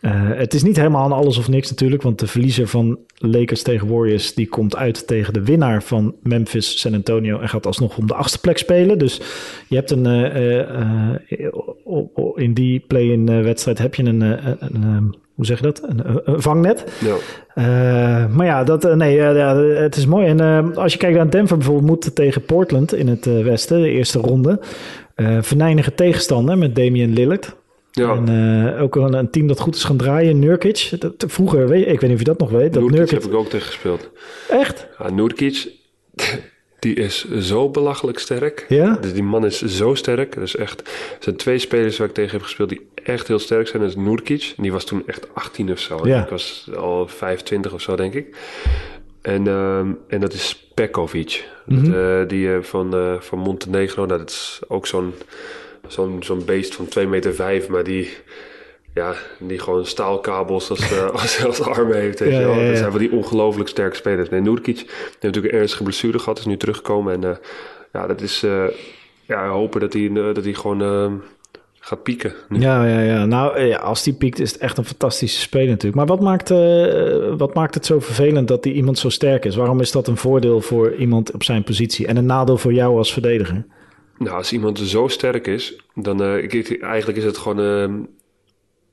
Uh, 0.00 0.12
het 0.14 0.54
is 0.54 0.62
niet 0.62 0.76
helemaal 0.76 1.04
aan 1.04 1.12
alles 1.12 1.38
of 1.38 1.48
niks 1.48 1.70
natuurlijk, 1.70 2.02
want 2.02 2.18
de 2.18 2.26
verliezer 2.26 2.68
van 2.68 2.98
Lakers 3.14 3.62
tegen 3.62 3.88
Warriors 3.88 4.34
die 4.34 4.48
komt 4.48 4.76
uit 4.76 5.06
tegen 5.06 5.32
de 5.32 5.44
winnaar 5.44 5.82
van 5.82 6.14
Memphis 6.22 6.80
San 6.80 6.94
Antonio 6.94 7.38
en 7.38 7.48
gaat 7.48 7.66
alsnog 7.66 7.96
om 7.96 8.06
de 8.06 8.14
achtste 8.14 8.40
plek 8.40 8.58
spelen. 8.58 8.98
Dus 8.98 9.20
je 9.68 9.74
hebt 9.74 9.90
een 9.90 10.06
uh, 10.06 10.58
uh, 11.26 12.34
in 12.34 12.54
die 12.54 12.84
play-in 12.86 13.42
wedstrijd 13.42 13.78
heb 13.78 13.94
je 13.94 14.02
een, 14.02 14.20
een, 14.20 15.14
hoe 15.36 15.46
zeg 15.46 15.56
je 15.56 15.64
dat? 15.64 15.82
Een, 15.82 16.20
een 16.24 16.42
vangnet. 16.42 16.84
Ja. 17.00 17.16
maar 18.28 18.46
ja, 18.46 18.64
dat, 18.64 18.96
nee, 18.96 19.14
ja, 19.14 19.56
het 19.56 19.96
is 19.96 20.06
mooi. 20.06 20.26
En 20.26 20.76
als 20.76 20.92
je 20.92 20.98
kijkt 20.98 21.16
naar 21.16 21.30
Denver 21.30 21.56
bijvoorbeeld, 21.56 21.86
moet 21.86 22.14
tegen 22.14 22.44
Portland 22.44 22.94
in 22.94 23.08
het 23.08 23.24
westen, 23.24 23.82
de 23.82 23.90
eerste 23.90 24.18
ronde. 24.18 24.60
venijnige 25.40 25.94
tegenstander 25.94 26.58
met 26.58 26.76
Damian 26.76 27.12
Lillard. 27.12 27.56
Ja. 27.90 28.14
En 28.14 28.78
ook 28.78 28.96
een, 28.96 29.14
een, 29.14 29.30
team 29.30 29.46
dat 29.46 29.60
goed 29.60 29.74
is 29.74 29.84
gaan 29.84 29.96
draaien, 29.96 30.38
Nurkic. 30.38 30.90
Dat, 30.98 31.24
vroeger, 31.26 31.68
weet, 31.68 31.86
ik 31.86 32.00
weet 32.00 32.02
niet 32.02 32.12
of 32.12 32.18
je 32.18 32.24
dat 32.24 32.38
nog 32.38 32.50
weet. 32.50 32.72
Dat 32.72 32.82
Nurkic, 32.82 33.10
heb 33.10 33.24
ik 33.24 33.34
ook 33.34 33.48
tegen 33.48 33.66
gespeeld. 33.66 34.10
Echt? 34.50 34.86
Ja, 34.98 35.10
Nurkic, 35.10 35.72
die 36.86 36.94
is 36.94 37.28
zo 37.30 37.70
belachelijk 37.70 38.18
sterk. 38.18 38.64
Ja? 38.68 38.96
Dus 39.00 39.12
die 39.12 39.22
man 39.22 39.44
is 39.44 39.62
zo 39.62 39.94
sterk. 39.94 40.36
Er, 40.36 40.42
is 40.42 40.56
echt, 40.56 40.80
er 40.80 41.16
zijn 41.18 41.36
twee 41.36 41.58
spelers 41.58 41.98
waar 41.98 42.08
ik 42.08 42.14
tegen 42.14 42.30
heb 42.30 42.42
gespeeld 42.42 42.68
die 42.68 42.86
echt 42.94 43.28
heel 43.28 43.38
sterk 43.38 43.68
zijn. 43.68 43.82
Dat 43.82 43.90
is 43.90 43.96
Nurkic. 43.96 44.54
Die 44.56 44.72
was 44.72 44.84
toen 44.84 45.02
echt 45.06 45.34
18 45.34 45.70
of 45.70 45.78
zo. 45.78 46.00
Ja. 46.06 46.22
Ik 46.22 46.28
was 46.28 46.68
al 46.76 47.08
25 47.08 47.72
of 47.72 47.80
zo, 47.80 47.96
denk 47.96 48.14
ik. 48.14 48.36
En, 49.22 49.46
um, 49.46 49.98
en 50.08 50.20
dat 50.20 50.32
is 50.32 50.70
Pekovic. 50.74 51.48
Mm 51.64 51.84
-hmm. 51.84 51.94
uh, 51.94 52.28
die 52.28 52.46
uh, 52.46 52.62
van, 52.62 52.94
uh, 52.94 53.20
van 53.20 53.38
Montenegro. 53.38 54.06
Nou, 54.06 54.18
dat 54.18 54.30
is 54.30 54.60
ook 54.68 54.86
zo'n 54.86 55.14
zo'n 55.86 56.22
zo'n 56.22 56.44
beest 56.44 56.74
van 56.74 56.86
2 56.88 57.06
meter 57.06 57.34
5, 57.34 57.68
maar 57.68 57.84
die, 57.84 58.10
ja, 58.96 59.14
die 59.38 59.58
gewoon 59.58 59.86
staalkabels 59.86 60.70
als, 60.70 60.92
uh, 60.92 61.10
als, 61.22 61.44
als 61.44 61.60
armen 61.60 61.96
heeft. 61.96 62.18
Ja, 62.18 62.26
ja, 62.26 62.40
ja, 62.40 62.68
Dat 62.68 62.76
zijn 62.76 62.90
wel 62.90 62.98
die 62.98 63.12
ongelooflijk 63.12 63.68
sterke 63.68 63.96
spelers. 63.96 64.28
Nee, 64.28 64.40
Noorkic 64.40 64.76
heeft 64.76 65.16
natuurlijk 65.20 65.54
een 65.54 65.60
ernstige 65.60 65.82
blessure 65.82 66.18
gehad, 66.18 66.38
is 66.38 66.44
nu 66.44 66.56
teruggekomen. 66.56 67.12
En 67.12 67.22
uh, 67.22 67.36
ja, 67.92 68.06
dat 68.06 68.20
is, 68.20 68.44
uh, 68.44 68.64
ja, 69.26 69.48
hopen 69.48 69.80
dat 69.80 69.92
hij, 69.92 70.12
dat 70.12 70.44
hij 70.44 70.54
gewoon 70.54 71.22
gaat 71.80 72.02
pieken. 72.02 72.34
Ja, 72.48 72.84
ja, 72.84 73.00
ja. 73.00 73.24
Nou, 73.24 73.60
ja, 73.60 73.78
als 73.78 74.02
die 74.02 74.14
piekt 74.14 74.38
is 74.38 74.52
het 74.52 74.60
echt 74.60 74.78
een 74.78 74.84
fantastische 74.84 75.40
speler 75.40 75.68
natuurlijk. 75.68 75.96
Maar 75.96 76.06
wat 76.06 76.20
maakt, 76.20 76.48
wat 77.38 77.54
maakt 77.54 77.74
het 77.74 77.86
zo 77.86 78.00
vervelend 78.00 78.48
dat 78.48 78.62
die 78.62 78.72
iemand 78.72 78.98
zo 78.98 79.08
sterk 79.08 79.44
is? 79.44 79.56
Waarom 79.56 79.80
is 79.80 79.92
dat 79.92 80.08
een 80.08 80.16
voordeel 80.16 80.60
voor 80.60 80.94
iemand 80.94 81.32
op 81.32 81.42
zijn 81.42 81.64
positie 81.64 82.06
en 82.06 82.16
een 82.16 82.26
nadeel 82.26 82.58
voor 82.58 82.72
jou 82.72 82.96
als 82.96 83.12
verdediger? 83.12 83.64
Nou, 84.18 84.36
als 84.36 84.52
iemand 84.52 84.78
zo 84.78 85.08
sterk 85.08 85.46
is, 85.46 85.76
dan 85.94 86.22
uh, 86.22 86.42
ik, 86.42 86.82
eigenlijk 86.82 87.18
is 87.18 87.24
het 87.24 87.38
gewoon. 87.38 87.60
Uh, 87.60 88.06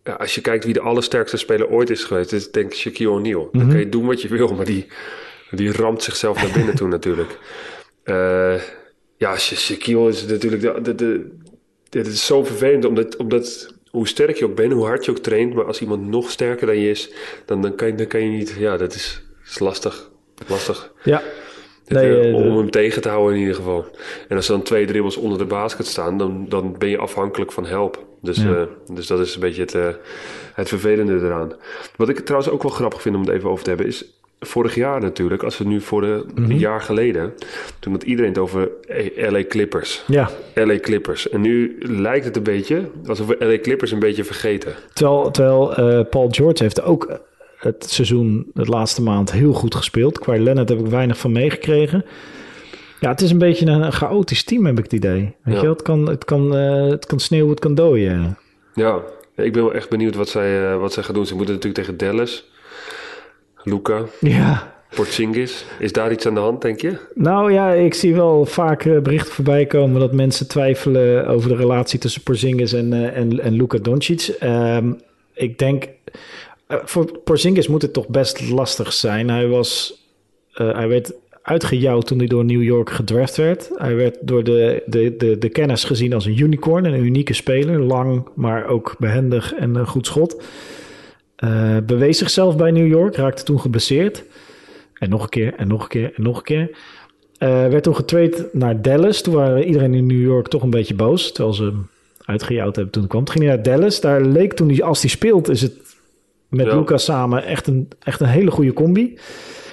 ja, 0.03 0.13
als 0.13 0.35
je 0.35 0.41
kijkt 0.41 0.65
wie 0.65 0.73
de 0.73 0.79
allersterkste 0.79 1.37
speler 1.37 1.69
ooit 1.69 1.89
is 1.89 2.03
geweest, 2.03 2.33
is 2.33 2.51
denk 2.51 2.71
ik 2.71 2.77
Shaquille 2.77 3.11
O'Neal. 3.11 3.41
Mm 3.41 3.49
-hmm. 3.49 3.59
Dan 3.59 3.61
mhm. 3.61 3.71
kan 3.71 3.79
je 3.79 3.89
doen 3.89 4.05
wat 4.05 4.21
je 4.21 4.27
wil, 4.27 4.47
maar 4.55 4.65
die, 4.65 4.87
die 5.51 5.71
ramt 5.71 6.03
zichzelf 6.03 6.41
naar 6.41 6.51
binnen 6.51 6.75
toe 6.75 6.87
natuurlijk. 6.97 7.37
Uh, 8.05 8.61
ja, 9.17 9.37
Shaquille 9.37 10.09
is 10.09 10.25
natuurlijk. 10.25 10.61
De, 10.61 10.81
de, 10.81 10.95
de, 10.95 11.97
het 11.97 12.07
is 12.07 12.25
zo 12.25 12.43
vervelend, 12.43 12.85
omdat, 12.85 13.15
omdat 13.15 13.73
hoe 13.89 14.07
sterk 14.07 14.37
je 14.37 14.45
ook 14.45 14.55
bent, 14.55 14.73
hoe 14.73 14.85
hard 14.85 15.05
je 15.05 15.11
ook 15.11 15.17
traint, 15.17 15.53
maar 15.53 15.65
als 15.65 15.81
iemand 15.81 16.07
nog 16.07 16.31
sterker 16.31 16.67
dan 16.67 16.77
je 16.77 16.89
is, 16.89 17.09
dan, 17.45 17.61
dan, 17.61 17.75
kan, 17.75 17.87
je, 17.87 17.95
dan 17.95 18.07
kan 18.07 18.21
je 18.21 18.37
niet. 18.37 18.55
Ja, 18.57 18.77
dat 18.77 18.93
is, 18.93 19.23
is 19.45 19.59
lastig. 19.59 20.11
Lastig. 20.47 20.93
Ja, 21.03 21.21
Nee, 21.87 22.19
eh, 22.19 22.35
om 22.35 22.57
hem 22.57 22.71
tegen 22.71 23.01
te 23.01 23.09
houden 23.09 23.33
in 23.33 23.39
ieder 23.39 23.55
geval. 23.55 23.85
En 24.27 24.35
als 24.35 24.47
er 24.47 24.53
dan 24.53 24.63
twee 24.63 24.85
dribbles 24.85 25.17
onder 25.17 25.37
de 25.37 25.45
basket 25.45 25.85
staan, 25.85 26.17
dan, 26.17 26.45
dan 26.49 26.75
ben 26.77 26.89
je 26.89 26.97
afhankelijk 26.97 27.51
van 27.51 27.65
help. 27.65 28.05
Dus, 28.21 28.37
ja. 28.37 28.49
uh, 28.49 28.61
dus 28.93 29.07
dat 29.07 29.19
is 29.19 29.35
een 29.35 29.41
beetje 29.41 29.61
het, 29.61 29.73
uh, 29.73 29.87
het 30.53 30.67
vervelende 30.67 31.13
eraan. 31.13 31.51
Wat 31.95 32.09
ik 32.09 32.19
trouwens 32.19 32.51
ook 32.51 32.63
wel 32.63 32.71
grappig 32.71 33.01
vind 33.01 33.15
om 33.15 33.21
het 33.21 33.29
even 33.29 33.49
over 33.49 33.63
te 33.63 33.69
hebben, 33.69 33.87
is 33.87 34.05
vorig 34.39 34.75
jaar 34.75 35.01
natuurlijk, 35.01 35.43
als 35.43 35.57
we 35.57 35.63
nu 35.63 35.81
voor 35.81 36.01
de, 36.01 36.23
mm 36.25 36.43
-hmm. 36.43 36.51
een 36.51 36.59
jaar 36.59 36.81
geleden, 36.81 37.33
toen 37.79 37.93
had 37.93 38.03
iedereen 38.03 38.31
het 38.31 38.39
over 38.39 38.69
LA 39.15 39.43
Clippers. 39.47 40.03
Ja. 40.07 40.29
LA 40.53 40.79
Clippers. 40.79 41.29
En 41.29 41.41
nu 41.41 41.77
lijkt 41.79 42.25
het 42.25 42.35
een 42.35 42.43
beetje 42.43 42.89
alsof 43.05 43.27
we 43.27 43.35
LA 43.39 43.59
Clippers 43.59 43.91
een 43.91 43.99
beetje 43.99 44.23
vergeten. 44.23 44.73
Terwijl, 44.93 45.31
terwijl 45.31 46.05
Paul 46.05 46.27
George 46.31 46.63
heeft 46.63 46.81
ook 46.81 47.19
het 47.63 47.89
seizoen, 47.89 48.51
de 48.53 48.65
laatste 48.65 49.01
maand, 49.01 49.31
heel 49.31 49.53
goed 49.53 49.75
gespeeld. 49.75 50.19
Qua 50.19 50.37
Leonard 50.37 50.69
heb 50.69 50.79
ik 50.79 50.85
weinig 50.85 51.17
van 51.17 51.31
meegekregen. 51.31 52.05
Ja, 52.99 53.09
het 53.09 53.21
is 53.21 53.31
een 53.31 53.37
beetje 53.37 53.65
een, 53.65 53.91
chaotisch 53.91 54.43
team, 54.43 54.65
heb 54.65 54.77
ik 54.77 54.83
het 54.83 54.93
idee. 54.93 55.35
Weet 55.43 55.55
ja. 55.55 55.61
je, 55.61 55.69
het 55.69 55.81
kan, 55.81 56.09
het, 56.09 56.25
kan, 56.25 56.57
uh, 56.57 56.89
het 56.89 57.05
kan 57.05 57.19
sneeuwen, 57.19 57.49
het 57.49 57.59
kan 57.59 57.75
dooien. 57.75 58.37
Ja, 58.73 58.99
ik 59.35 59.53
ben 59.53 59.63
wel 59.63 59.73
echt 59.73 59.89
benieuwd 59.89 60.15
wat 60.15 60.29
zij, 60.29 60.71
uh, 60.71 60.77
wat 60.77 60.93
zij 60.93 61.03
gaan 61.03 61.13
doen. 61.13 61.25
Ze 61.25 61.35
moeten 61.35 61.53
natuurlijk 61.53 61.83
tegen 61.83 61.97
Dallas, 61.97 62.49
Luca, 63.63 64.03
ja. 64.19 64.73
Porzingis. 64.95 65.65
Is 65.79 65.91
daar 65.91 66.11
iets 66.11 66.27
aan 66.27 66.33
de 66.33 66.39
hand, 66.39 66.61
denk 66.61 66.81
je? 66.81 66.97
Nou 67.13 67.51
ja, 67.51 67.71
ik 67.71 67.93
zie 67.93 68.15
wel 68.15 68.45
vaak 68.45 68.83
berichten 68.83 69.33
voorbij 69.33 69.65
komen 69.65 69.99
dat 69.99 70.13
mensen 70.13 70.47
twijfelen 70.47 71.27
over 71.27 71.49
de 71.49 71.55
relatie 71.55 71.99
tussen 71.99 72.23
Porzingis 72.23 72.73
en, 72.73 73.13
en, 73.13 73.39
en 73.39 73.53
Luca 73.53 73.77
Doncic. 73.77 74.35
Um, 74.43 74.99
ik 75.33 75.57
denk 75.57 75.85
voor 76.85 77.17
Porzingis 77.17 77.67
moet 77.67 77.81
het 77.81 77.93
toch 77.93 78.07
best 78.07 78.49
lastig 78.49 78.93
zijn. 78.93 79.29
Hij 79.29 79.47
was, 79.47 80.01
uh, 80.55 80.73
hij 80.75 80.87
werd 80.87 81.13
uitgejouwd 81.41 82.07
toen 82.07 82.17
hij 82.17 82.27
door 82.27 82.45
New 82.45 82.63
York 82.63 82.89
gedraft 82.89 83.35
werd. 83.35 83.69
Hij 83.75 83.95
werd 83.95 84.17
door 84.21 84.43
de, 84.43 84.83
de, 84.85 85.15
de, 85.17 85.37
de 85.37 85.49
kennis 85.49 85.83
gezien 85.83 86.13
als 86.13 86.25
een 86.25 86.39
unicorn, 86.39 86.85
een 86.85 87.05
unieke 87.05 87.33
speler. 87.33 87.79
Lang, 87.79 88.27
maar 88.35 88.67
ook 88.67 88.95
behendig 88.99 89.53
en 89.53 89.75
een 89.75 89.87
goed 89.87 90.05
schot. 90.05 90.43
Uh, 91.43 91.77
bewees 91.85 92.17
zichzelf 92.17 92.57
bij 92.57 92.71
New 92.71 92.87
York, 92.87 93.15
raakte 93.15 93.43
toen 93.43 93.59
geblesseerd. 93.59 94.23
En 94.93 95.09
nog 95.09 95.23
een 95.23 95.29
keer, 95.29 95.53
en 95.53 95.67
nog 95.67 95.81
een 95.81 95.87
keer, 95.87 96.13
en 96.15 96.23
nog 96.23 96.37
een 96.37 96.43
keer. 96.43 96.77
Werd 97.37 97.83
toen 97.83 97.95
getraind 97.95 98.53
naar 98.53 98.81
Dallas. 98.81 99.21
Toen 99.21 99.33
waren 99.33 99.63
iedereen 99.63 99.93
in 99.93 100.05
New 100.05 100.21
York 100.21 100.47
toch 100.47 100.63
een 100.63 100.69
beetje 100.69 100.95
boos. 100.95 101.31
Terwijl 101.31 101.55
ze 101.55 101.63
hem 101.63 101.87
uitgejouwd 102.25 102.75
hebben 102.75 102.93
toen 102.93 103.01
hij 103.01 103.11
kwam. 103.11 103.23
Toen 103.23 103.33
ging 103.33 103.45
hij 103.45 103.55
naar 103.55 103.63
Dallas. 103.63 104.01
Daar 104.01 104.21
leek 104.21 104.53
toen 104.53 104.69
hij, 104.69 104.83
als 104.83 105.01
hij 105.01 105.09
speelt, 105.09 105.49
is 105.49 105.61
het 105.61 105.92
met 106.53 106.65
ja. 106.65 106.75
Luca 106.75 106.97
samen 106.97 107.45
echt 107.45 107.67
een, 107.67 107.87
echt 107.99 108.19
een 108.19 108.27
hele 108.27 108.51
goede 108.51 108.73
combi. 108.73 109.17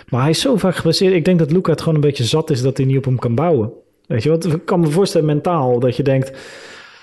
Maar 0.08 0.20
hij 0.20 0.30
is 0.30 0.40
zo 0.40 0.56
vaak 0.56 0.76
geblesseerd. 0.76 1.14
Ik 1.14 1.24
denk 1.24 1.38
dat 1.38 1.52
Luca 1.52 1.70
het 1.70 1.80
gewoon 1.80 1.94
een 1.94 2.00
beetje 2.00 2.24
zat 2.24 2.50
is 2.50 2.62
dat 2.62 2.76
hij 2.76 2.86
niet 2.86 2.96
op 2.96 3.04
hem 3.04 3.18
kan 3.18 3.34
bouwen. 3.34 3.72
Weet 4.06 4.22
je 4.22 4.28
wat? 4.28 4.44
Ik 4.44 4.64
kan 4.64 4.80
me 4.80 4.86
voorstellen 4.86 5.26
mentaal 5.26 5.78
dat 5.78 5.96
je 5.96 6.02
denkt... 6.02 6.32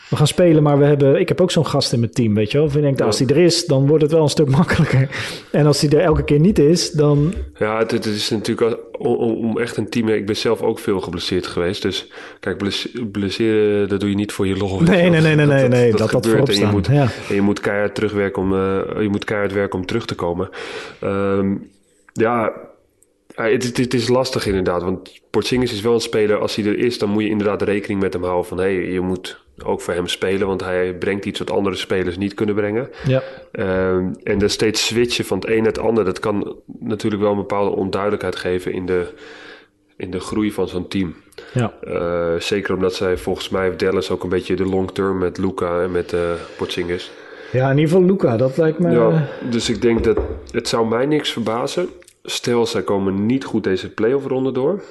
We 0.10 0.16
gaan 0.16 0.28
spelen, 0.28 0.64
maar 0.64 0.78
we 0.80 0.86
hebben... 0.86 1.20
Ik 1.20 1.28
heb 1.28 1.42
ook 1.42 1.52
zo'n 1.52 1.66
gast 1.66 1.94
in 1.94 2.00
mijn 2.00 2.12
team, 2.12 2.34
weet 2.34 2.52
je 2.52 2.58
wel. 2.58 2.68
Of 2.68 2.74
je 2.74 2.82
denkt, 2.82 3.02
als 3.02 3.20
hij 3.20 3.28
er 3.28 3.38
is, 3.38 3.66
dan 3.66 3.88
wordt 3.88 4.04
het 4.04 4.12
wel 4.12 4.22
een 4.22 4.30
stuk 4.30 4.50
makkelijker. 4.58 5.10
En 5.52 5.66
als 5.66 5.82
hij 5.82 5.90
er 5.90 6.00
elke 6.00 6.24
keer 6.24 6.40
niet 6.40 6.60
is, 6.60 6.92
dan... 6.92 7.34
Ja, 7.58 7.78
het, 7.78 7.92
het 7.92 8.06
is 8.06 8.30
natuurlijk... 8.30 8.78
Om, 8.98 9.60
echt 9.60 9.78
een 9.78 9.90
team... 9.90 10.10
Ik 10.10 10.26
ben 10.26 10.36
zelf 10.36 10.62
ook 10.62 10.80
veel 10.80 11.00
geblesseerd 11.00 11.48
geweest. 11.48 11.82
Dus 11.82 12.12
kijk, 12.40 12.58
blesseren, 13.12 13.90
dat 13.90 14.00
doe 14.00 14.10
je 14.10 14.16
niet 14.16 14.32
voor 14.32 14.48
je 14.48 14.58
lol. 14.58 14.80
Nee, 14.80 15.10
nee, 15.10 15.22
nee, 15.22 15.36
nee, 15.36 15.46
nee. 15.46 15.68
nee, 15.68 15.92
dat, 15.92 16.12
dat, 16.12 16.28
voorop 16.28 16.50
en 16.50 16.60
je, 16.60 16.66
moet, 16.66 16.88
en 16.88 17.10
je 17.30 17.42
moet 17.42 17.60
keihard 17.60 17.96
terugwerken 17.96 18.42
om... 18.42 18.54
Uh, 18.54 18.60
je 19.00 19.10
moet 19.10 19.26
keihard 19.26 19.54
werken 19.54 19.80
om 19.80 19.86
terug 19.86 20.06
te 20.06 20.16
komen. 20.16 20.50
Um, 21.04 21.70
ja, 22.14 22.54
het, 23.36 23.64
het, 23.64 23.78
het, 23.78 23.94
is 23.94 24.08
lastig 24.08 24.46
inderdaad. 24.46 24.84
Want 24.84 25.22
Porzingis 25.30 25.74
is 25.74 25.82
wel 25.82 25.94
een 25.94 26.02
speler. 26.02 26.38
Als 26.38 26.56
hij 26.56 26.66
er 26.66 26.80
is, 26.80 26.98
dan 26.98 27.10
moet 27.10 27.24
je 27.24 27.30
inderdaad 27.30 27.62
rekening 27.62 28.00
met 28.00 28.14
hem 28.14 28.24
houden. 28.24 28.48
Van, 28.48 28.58
hé, 28.58 28.64
hey, 28.64 28.92
je 28.92 29.02
moet 29.02 29.46
ook 29.64 29.82
voor 29.82 29.94
hem 29.94 30.08
spelen, 30.08 30.48
want 30.48 30.64
hij 30.64 30.94
brengt 30.94 31.26
iets 31.26 31.40
wat 31.40 31.52
andere 31.52 31.76
spelers 31.76 32.18
niet 32.18 32.34
kunnen 32.34 32.56
brengen. 32.56 32.90
Ja. 33.06 33.24
Um, 33.92 34.16
en 34.24 34.38
dan 34.38 34.50
steeds 34.50 34.86
switchen 34.86 35.26
van 35.26 35.38
het 35.38 35.50
een 35.50 35.58
naar 35.58 35.66
het 35.66 35.80
ander, 35.80 36.06
dat 36.06 36.20
kan 36.20 36.56
natuurlijk 36.80 37.22
wel 37.22 37.32
een 37.32 37.38
bepaalde 37.38 37.76
onduidelijkheid 37.76 38.36
geven 38.36 38.74
in 38.74 38.86
de, 38.86 39.14
in 39.98 40.12
de 40.12 40.20
groei 40.20 40.52
van 40.52 40.68
zo'n 40.68 40.88
team. 40.88 41.16
Ja. 41.54 41.74
Uh, 41.84 42.40
zeker 42.40 42.76
omdat 42.76 42.96
zij 42.96 43.18
volgens 43.18 43.50
mij 43.50 43.64
heeft 43.64 43.80
Dallas 43.80 44.12
ook 44.12 44.24
een 44.24 44.30
beetje 44.30 44.56
de 44.56 44.66
long 44.66 44.92
term 44.92 45.18
met 45.18 45.38
Luca 45.38 45.82
en 45.82 45.92
met 45.92 46.14
uh, 46.14 46.20
Porzingis. 46.58 47.12
Ja, 47.52 47.72
in 47.72 47.78
ieder 47.78 47.92
geval 47.92 48.06
Luca, 48.06 48.38
dat 48.38 48.58
lijkt 48.58 48.80
me... 48.80 48.92
Ja, 48.92 49.28
dus 49.50 49.70
ik 49.70 49.82
denk 49.82 50.04
dat 50.04 50.18
het 50.52 50.68
zou 50.68 50.88
mij 50.88 51.06
niks 51.06 51.32
verbazen. 51.32 51.88
Stel, 52.24 52.66
zij 52.66 52.84
komen 52.84 53.26
niet 53.26 53.46
goed 53.46 53.64
deze 53.64 53.94
playoff 53.94 54.26
ronde 54.26 54.52
door 54.52 54.82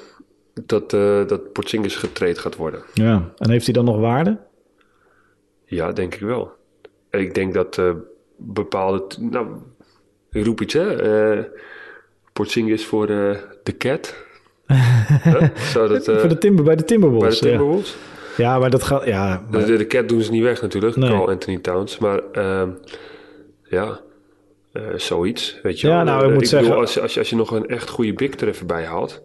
dat, 0.64 0.92
uh, 0.92 1.26
dat 1.26 1.52
Porzingis 1.52 1.96
getraind 1.96 2.38
gaat 2.38 2.56
worden. 2.56 2.82
Ja, 2.92 3.30
en 3.38 3.50
heeft 3.50 3.64
hij 3.64 3.74
dan 3.74 3.84
nog 3.84 3.98
waarde? 3.98 4.36
Ja, 5.66 5.92
denk 5.92 6.14
ik 6.14 6.20
wel. 6.20 6.52
Ik 7.10 7.34
denk 7.34 7.54
dat 7.54 7.76
uh, 7.76 7.90
bepaalde... 8.36 9.04
Nou, 9.20 9.46
ik 10.30 10.44
roep 10.44 10.60
iets, 10.60 10.74
hè. 10.74 11.36
Uh, 11.38 11.44
Porzingis 12.32 12.86
voor 12.86 13.10
uh, 13.10 13.36
de 13.62 13.76
Cat. 13.76 14.14
huh? 15.22 15.40
dat, 15.74 16.04
voor 16.04 16.28
de 16.28 16.38
timber, 16.38 16.64
bij 16.64 16.76
de 16.76 16.84
Timberwolves. 16.84 17.40
Bij 17.40 17.50
de 17.50 17.56
Timberwolves. 17.56 17.96
Ja. 18.36 18.44
ja, 18.44 18.58
maar 18.58 18.70
dat 18.70 18.82
gaat... 18.82 19.04
Ja, 19.04 19.42
maar... 19.50 19.66
De, 19.66 19.76
de, 19.76 19.86
Cat 19.86 20.08
doen 20.08 20.22
ze 20.22 20.30
niet 20.30 20.42
weg 20.42 20.62
natuurlijk, 20.62 20.96
nee. 20.96 21.10
Carl 21.10 21.28
Anthony 21.28 21.58
Towns. 21.58 21.98
Maar 21.98 22.20
ehm, 22.32 22.70
ja, 23.62 24.00
zoiets, 24.96 25.60
weet 25.62 25.80
je 25.80 25.88
Ja, 25.88 26.02
nou, 26.02 26.26
ik 26.26 26.34
moet 26.34 26.48
zeggen... 26.48 26.76
Als, 26.76 27.00
als, 27.00 27.14
je, 27.14 27.18
als 27.18 27.30
je 27.30 27.36
nog 27.36 27.50
een 27.50 27.66
echt 27.66 27.88
goede 27.88 28.12
big 28.12 28.40
er 28.40 28.48
even 28.48 28.66
bij 28.66 28.84
haalt... 28.84 29.22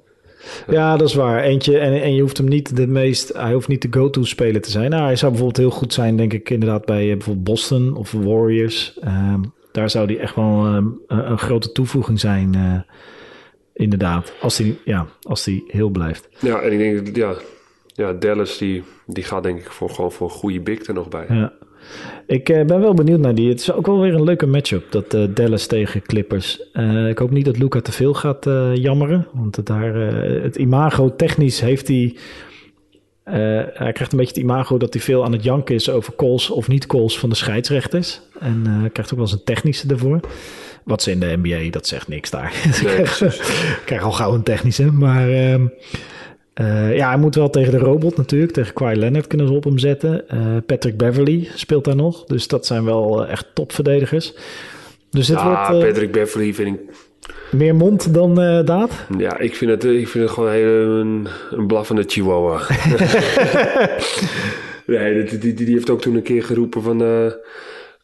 Ja, 0.70 0.98
dat 0.98 1.08
is 1.08 1.14
waar. 1.14 1.44
Eentje, 1.44 1.78
en, 1.78 2.02
en 2.02 2.16
je 2.16 2.22
hoeft 2.22 2.38
hem 2.38 2.48
niet 2.48 2.76
de 2.76 2.88
meest, 2.88 3.34
hij 3.34 3.54
hoeft 3.54 3.68
niet 3.68 3.82
de 3.82 3.88
go-to 3.92 4.24
speler 4.24 4.62
te 4.62 4.72
zijn. 4.72 4.90
Nou, 4.90 5.04
hij 5.04 5.16
zou 5.16 5.32
bijvoorbeeld 5.32 5.66
heel 5.68 5.78
goed 5.78 5.94
zijn, 5.94 6.18
denk 6.18 6.34
ik, 6.34 6.50
inderdaad 6.50 6.86
bij 6.86 7.06
uh, 7.06 7.12
bijvoorbeeld 7.12 7.46
Boston 7.46 7.96
of 7.96 8.12
Warriors. 8.12 9.00
Um, 9.04 9.54
daar 9.72 9.90
zou 9.90 10.08
die 10.08 10.20
echt 10.20 10.36
wel 10.36 10.66
een, 10.66 11.00
een 11.08 11.38
grote 11.38 11.72
toevoeging 11.72 12.20
zijn. 12.20 12.86
inderdaad, 13.74 14.34
als 14.42 14.58
die, 14.58 14.80
ja, 14.86 15.08
als 15.22 15.44
die 15.44 15.64
heel 15.68 15.90
blijft. 15.90 16.30
Ja, 16.40 16.60
en 16.60 16.72
ik 16.72 16.78
denk, 16.78 17.16
ja, 17.16 17.34
ja 17.88 18.14
Dallas 18.14 18.58
die, 18.58 18.84
die 19.06 19.24
gaat 19.24 19.44
denk 19.44 19.60
ik 19.60 19.72
voor, 19.72 19.90
gewoon 19.90 20.12
voor 20.12 20.28
een 20.28 20.34
goede 20.34 20.60
big 20.60 20.88
er 20.88 20.94
nog 20.94 21.10
bij. 21.10 21.26
Ja. 21.30 21.54
Ik 22.28 22.44
ben 22.44 22.80
wel 22.80 22.94
benieuwd 22.94 23.20
naar 23.20 23.36
die. 23.36 23.50
Het 23.50 23.60
is 23.60 23.72
ook 23.72 23.86
wel 23.86 24.00
weer 24.00 24.14
een 24.14 24.24
leuke 24.24 24.48
matchup, 24.48 24.92
dat 24.92 25.36
Dallas 25.36 25.66
tegen 25.66 26.02
Clippers. 26.02 26.62
ik 27.10 27.18
hoop 27.18 27.32
niet 27.32 27.46
dat 27.46 27.58
Luca 27.58 27.82
te 27.82 27.92
veel 27.92 28.14
gaat 28.14 28.46
jammeren. 28.74 29.28
Want 29.34 29.66
daar, 29.66 29.96
het 30.44 30.56
imago 30.56 31.16
technisch 31.16 31.62
heeft 31.62 31.88
hij 31.88 32.16
hij 33.74 33.92
krijgt 33.92 34.12
een 34.12 34.18
beetje 34.18 34.34
het 34.34 34.44
imago 34.44 34.78
dat 34.78 34.94
hij 34.94 35.02
veel 35.02 35.24
aan 35.24 35.32
het 35.32 35.44
janken 35.44 35.76
is 35.76 35.90
over 35.90 36.16
calls 36.16 36.50
of 36.50 36.68
niet 36.68 36.86
calls 36.86 37.20
van 37.20 37.30
de 37.30 37.36
scheidsrechters. 37.36 38.22
En 38.40 38.64
uh, 38.68 38.90
krijgt 38.92 39.12
ook 39.12 39.20
wel 39.20 39.28
eens 39.28 39.32
een 39.32 39.44
technische 39.44 39.88
ervoor. 39.88 40.20
Wat 40.84 41.02
ze 41.02 41.12
in 41.12 41.20
de 41.20 41.38
NBA, 41.42 41.70
dat 41.70 41.88
zegt 41.88 42.08
niks 42.08 42.30
daar. 42.30 42.54
Nee, 42.84 43.06
krijg 43.86 44.04
al 44.04 44.12
gauw 44.12 44.34
een 44.34 44.44
technische. 44.44 44.92
Maar 44.92 45.30
uh, 46.56 46.96
ja, 46.96 47.10
hij 47.10 47.18
moet 47.18 47.36
wel 47.36 47.50
tegen 47.50 47.72
de 47.72 47.78
robot 47.78 48.18
natuurlijk. 48.18 48.52
Tegen 48.52 48.74
Kawhi 48.74 48.96
Leonard 48.96 49.28
kunnen 49.28 49.48
ze 49.48 49.54
op 49.54 49.64
hem 49.64 49.78
zetten. 49.78 50.26
Patrick 50.66 50.98
Beverly 50.98 51.50
speelt 51.56 51.86
daar 51.86 51.96
nog. 51.96 52.24
Dus 52.24 52.48
dat 52.48 52.66
zijn 52.66 52.86
wel 52.86 53.28
echt 53.28 53.46
topverdedigers. 53.54 54.34
Dus 55.10 55.28
dit 55.28 55.38
ja, 55.38 55.72
wordt, 55.72 55.86
Patrick 55.86 56.12
Beverly 56.12 56.54
vind 56.54 56.76
ik 56.76 56.82
meer 57.52 57.76
mond 57.76 58.14
dan 58.14 58.36
daad? 58.66 58.92
Ja, 59.18 59.38
ik 59.38 59.56
vind 59.56 59.72
het, 59.72 59.84
ik 59.84 60.08
vind 60.08 60.24
het 60.24 60.34
gewoon 60.34 60.52
een, 60.52 61.28
een 61.52 61.68
blaffende 61.68 62.04
chihuahua. 62.08 62.62
nee, 64.86 65.24
die, 65.24 65.38
die, 65.38 65.54
die, 65.54 65.74
heeft 65.74 65.90
ook 65.90 66.02
toen 66.02 66.16
een 66.16 66.22
keer 66.22 66.44
geroepen 66.44 66.82
van... 66.82 67.02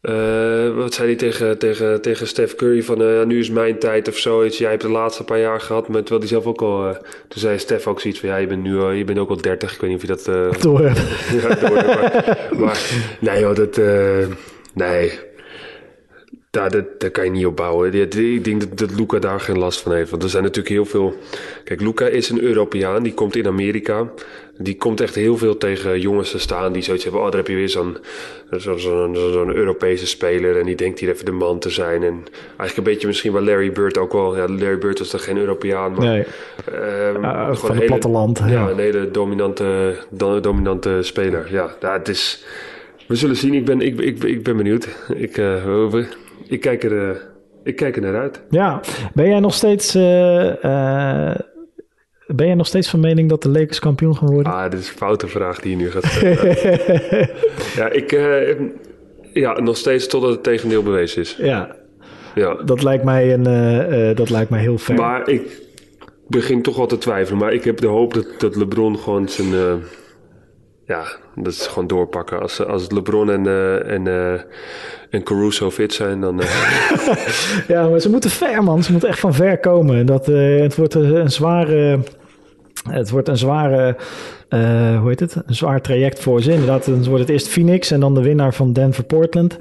Uh, 0.02 0.76
wat 0.76 0.94
zei 0.94 1.08
hij 1.08 1.18
tegen, 1.18 1.58
tegen, 1.58 2.02
tegen 2.02 2.28
Steph 2.28 2.56
Curry 2.56 2.84
van 2.84 3.02
uh, 3.02 3.24
nu 3.24 3.40
is 3.40 3.50
mijn 3.50 3.80
tijd 3.80 4.08
of 4.08 4.18
zoiets. 4.18 4.58
Jij 4.58 4.70
hebt 4.70 4.82
de 4.82 4.90
laatste 4.90 5.24
paar 5.24 5.40
jaar 5.40 5.62
gehad, 5.62 5.88
maar 5.88 6.00
terwijl 6.00 6.20
hij 6.20 6.30
zelf 6.30 6.46
ook 6.46 6.62
al... 6.62 6.88
Uh, 6.88 6.96
toen 7.28 7.42
zei 7.42 7.58
Steph 7.58 7.88
ook 7.88 8.02
zoiets 8.02 8.20
van 8.20 8.30
ja, 8.30 8.36
je 8.36 8.48
bent 8.48 8.64
nu 8.64 8.84
je 8.84 9.04
bent 9.04 9.20
ook 9.20 9.30
al 9.30 9.42
30. 9.42 9.74
Ik 9.74 9.82
weet 9.82 9.90
niet 9.90 10.00
of 10.00 10.08
je 10.08 10.32
dat... 10.32 10.62
door 10.62 10.82
ja, 11.42 11.56
door 11.56 11.72
maar, 11.72 12.48
maar, 12.58 12.92
nee 13.20 13.40
joh, 13.40 13.56
dat... 13.56 13.80
nee, 14.74 15.20
daar, 16.58 16.86
daar, 16.98 17.10
kan 17.12 17.24
je 17.24 17.32
niet 17.32 17.46
op 17.46 17.56
bouwen. 17.56 17.94
Ik 17.94 18.44
denk 18.44 18.60
dat, 18.60 18.78
dat 18.78 19.00
Luca 19.00 19.20
daar 19.20 19.40
geen 19.40 19.58
last 19.58 19.82
van 19.82 19.94
heeft. 19.94 20.10
Want 20.10 20.24
er 20.24 20.30
zijn 20.30 20.44
natuurlijk 20.44 20.76
heel 20.76 20.86
veel. 20.86 21.16
Kijk, 21.64 21.82
Luca 21.82 22.06
is 22.06 22.30
een 22.30 22.42
Europeaan, 22.42 23.04
die 23.04 23.14
komt 23.14 23.36
in 23.36 23.48
Amerika. 23.48 24.10
Die 24.60 24.78
komt 24.78 25.02
echt 25.02 25.16
heel 25.16 25.38
veel 25.38 25.58
tegen 25.58 26.00
jongens 26.00 26.32
te 26.32 26.40
staan 26.40 26.74
die 26.74 26.82
zoiets 26.82 27.04
hebben. 27.04 27.22
Oh, 27.22 27.28
daar 27.28 27.38
heb 27.38 27.48
je 27.48 27.56
weer 27.56 27.70
zo'n 27.70 27.98
zo, 28.52 28.78
zo, 28.78 29.14
zo, 29.14 29.50
Europese 29.50 30.08
speler. 30.08 30.58
En 30.58 30.66
die 30.66 30.76
denkt 30.76 31.00
hier 31.00 31.10
even 31.10 31.26
de 31.26 31.32
man 31.32 31.60
te 31.60 31.70
zijn. 31.70 32.04
En 32.04 32.24
eigenlijk 32.58 32.78
een 32.78 32.84
beetje 32.84 33.08
misschien 33.08 33.34
wel 33.34 33.42
Larry 33.42 33.72
Bird 33.72 33.98
ook 33.98 34.14
wel. 34.14 34.38
Ja, 34.38 34.48
Larry 34.48 34.78
Bird 34.78 35.00
was 35.00 35.10
toch 35.10 35.24
geen 35.24 35.38
Europeaan. 35.38 35.92
Maar, 35.94 36.06
nee. 36.06 36.26
Uh, 36.74 37.54
van 37.56 37.76
het 37.76 37.86
platteland. 37.86 38.40
Ja, 38.40 38.48
ja, 38.48 38.70
een 38.70 38.80
hele 38.80 39.12
dominante, 39.12 39.96
dominante 40.42 40.98
speler. 41.02 41.48
Ja, 41.52 41.76
nou, 41.82 41.98
het 41.98 42.08
is. 42.08 42.44
We 43.08 43.16
zullen 43.16 43.36
zien. 43.36 43.54
Ik 43.54 43.66
ben, 43.66 43.82
ik, 43.82 44.00
ik, 44.00 44.24
ik 44.24 44.44
ben 44.44 44.58
benieuwd. 44.58 44.88
Ik, 45.16 45.38
uh, 45.38 45.94
ik 46.50 46.62
kijk 46.62 46.84
er, 46.84 46.92
uh, 46.92 47.16
ik 47.64 47.76
kijk 47.76 47.96
er 47.96 48.02
naar 48.02 48.16
uit. 48.16 48.42
Ja, 48.50 48.82
ben 49.14 49.28
jij 49.28 49.40
nog 49.40 49.54
steeds. 49.54 49.96
Uh, 49.96 50.64
uh, 50.64 51.36
ben 52.28 52.46
jij 52.46 52.56
nog 52.56 52.68
steeds 52.68 52.90
van 52.90 53.00
mening 53.00 53.30
dat 53.30 53.44
de 53.44 53.50
Lakers 53.50 53.80
kampioen 53.80 54.18
gaan 54.18 54.30
worden? 54.30 54.54
Ah, 54.54 54.72
dit 54.72 54.80
is 54.80 54.90
een 54.90 54.98
foute 54.98 55.28
vraag 55.28 55.60
die 55.60 55.72
je 55.72 55.78
nu 55.78 55.92
gaat 55.92 56.06
stellen. 56.12 56.58
ja, 57.76 57.90
ik. 57.90 58.12
ja, 59.34 59.60
nog 59.60 59.78
steeds 59.78 60.08
totdat 60.08 60.32
het 60.32 60.44
tegendeel 60.44 60.84
bewezen 60.84 61.22
is. 61.22 61.36
Ja. 61.40 61.76
ja. 62.36 62.54
Dat 62.54 62.84
lijkt 62.84 63.04
mij, 63.04 63.34
een, 63.34 64.16
dat 64.16 64.30
lijkt 64.30 64.50
mij 64.50 64.62
heel 64.62 64.78
fijn. 64.78 65.00
Maar 65.00 65.30
ik 65.30 65.62
begin 66.28 66.62
toch 66.62 66.76
wel 66.76 66.88
te 66.88 66.98
twijfelen. 66.98 67.40
Maar 67.40 67.54
ik 67.54 67.64
heb 67.64 67.78
de 67.78 67.88
hoop 67.88 68.14
dat, 68.14 68.28
dat 68.38 68.56
LeBron 68.56 68.98
gewoon 68.98 69.30
zijn 69.30 69.82
ja, 70.88 71.06
dat 71.36 71.54
is 71.54 71.68
gewoon 71.68 71.88
doorpakken. 71.88 72.42
Als, 72.42 72.66
als 72.66 72.92
LeBron 72.92 73.32
en, 73.32 73.46
uh, 73.46 73.92
en, 73.92 74.06
uh, 74.06 74.34
en 75.10 75.24
Caruso 75.24 75.72
fit 75.72 75.94
zijn, 75.94 76.22
dan... 76.22 76.42
Uh... 76.42 76.48
ja, 77.68 77.88
maar 77.88 78.00
ze 78.00 78.10
moeten 78.10 78.30
ver, 78.30 78.64
man. 78.64 78.84
Ze 78.84 78.92
moeten 78.92 79.10
echt 79.10 79.20
van 79.20 79.34
ver 79.34 79.60
komen. 79.60 80.06
Dat, 80.06 80.26
het 80.26 80.76
wordt 80.76 80.94
een 80.94 81.32
zware... 81.32 82.00
Het 82.90 83.10
wordt 83.10 83.28
een 83.28 83.38
zware... 83.38 83.96
hoe 85.00 85.08
heet 85.08 85.20
het? 85.20 85.36
Een 85.46 85.56
zwaar 85.56 85.82
traject 85.82 86.20
voor 86.20 86.42
ze. 86.42 86.52
Inderdaad, 86.52 86.86
dan 86.86 87.04
wordt 87.04 87.22
het 87.22 87.30
eerst 87.30 87.48
Phoenix 87.48 87.92
en 87.92 88.00
dan 88.00 88.14
de 88.14 88.22
winnaar 88.22 88.54
van 88.54 88.74
Denver-Portland. 88.74 89.58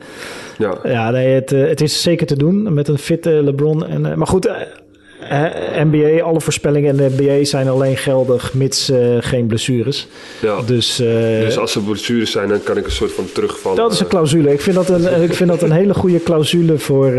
Ja, 0.59 0.79
ja 0.83 1.11
nee, 1.11 1.35
het, 1.35 1.51
het 1.51 1.81
is 1.81 2.03
zeker 2.03 2.27
te 2.27 2.37
doen 2.37 2.75
met 2.75 2.89
een 2.89 2.99
fitte 2.99 3.31
LeBron. 3.31 3.87
En, 3.87 4.19
maar 4.19 4.27
goed 4.27 4.51
uh, 5.23 5.85
NBA, 5.85 6.23
alle 6.23 6.41
voorspellingen 6.41 6.91
in 6.91 6.97
de 6.97 7.15
NBA 7.17 7.45
zijn 7.45 7.69
alleen 7.69 7.97
geldig 7.97 8.55
mits 8.55 8.91
uh, 8.91 9.17
geen 9.21 9.47
blessures. 9.47 10.07
Ja. 10.43 10.63
Dus, 10.63 11.01
uh, 11.01 11.09
dus 11.41 11.59
als 11.59 11.75
er 11.75 11.83
blessures 11.83 12.31
zijn, 12.31 12.49
dan 12.49 12.63
kan 12.63 12.77
ik 12.77 12.85
een 12.85 12.91
soort 12.91 13.13
van 13.13 13.25
terugvallen. 13.33 13.79
Dat 13.79 13.93
is 13.93 14.01
een 14.01 14.07
clausule. 14.07 14.53
Ik 14.53 14.61
vind 14.61 14.77
dat 14.77 14.89
een, 14.89 15.23
ik 15.23 15.35
vind 15.35 15.51
dat 15.51 15.63
een 15.63 15.73
hele 15.73 15.95
goede 15.95 16.23
clausule 16.23 16.79
voor, 16.79 17.13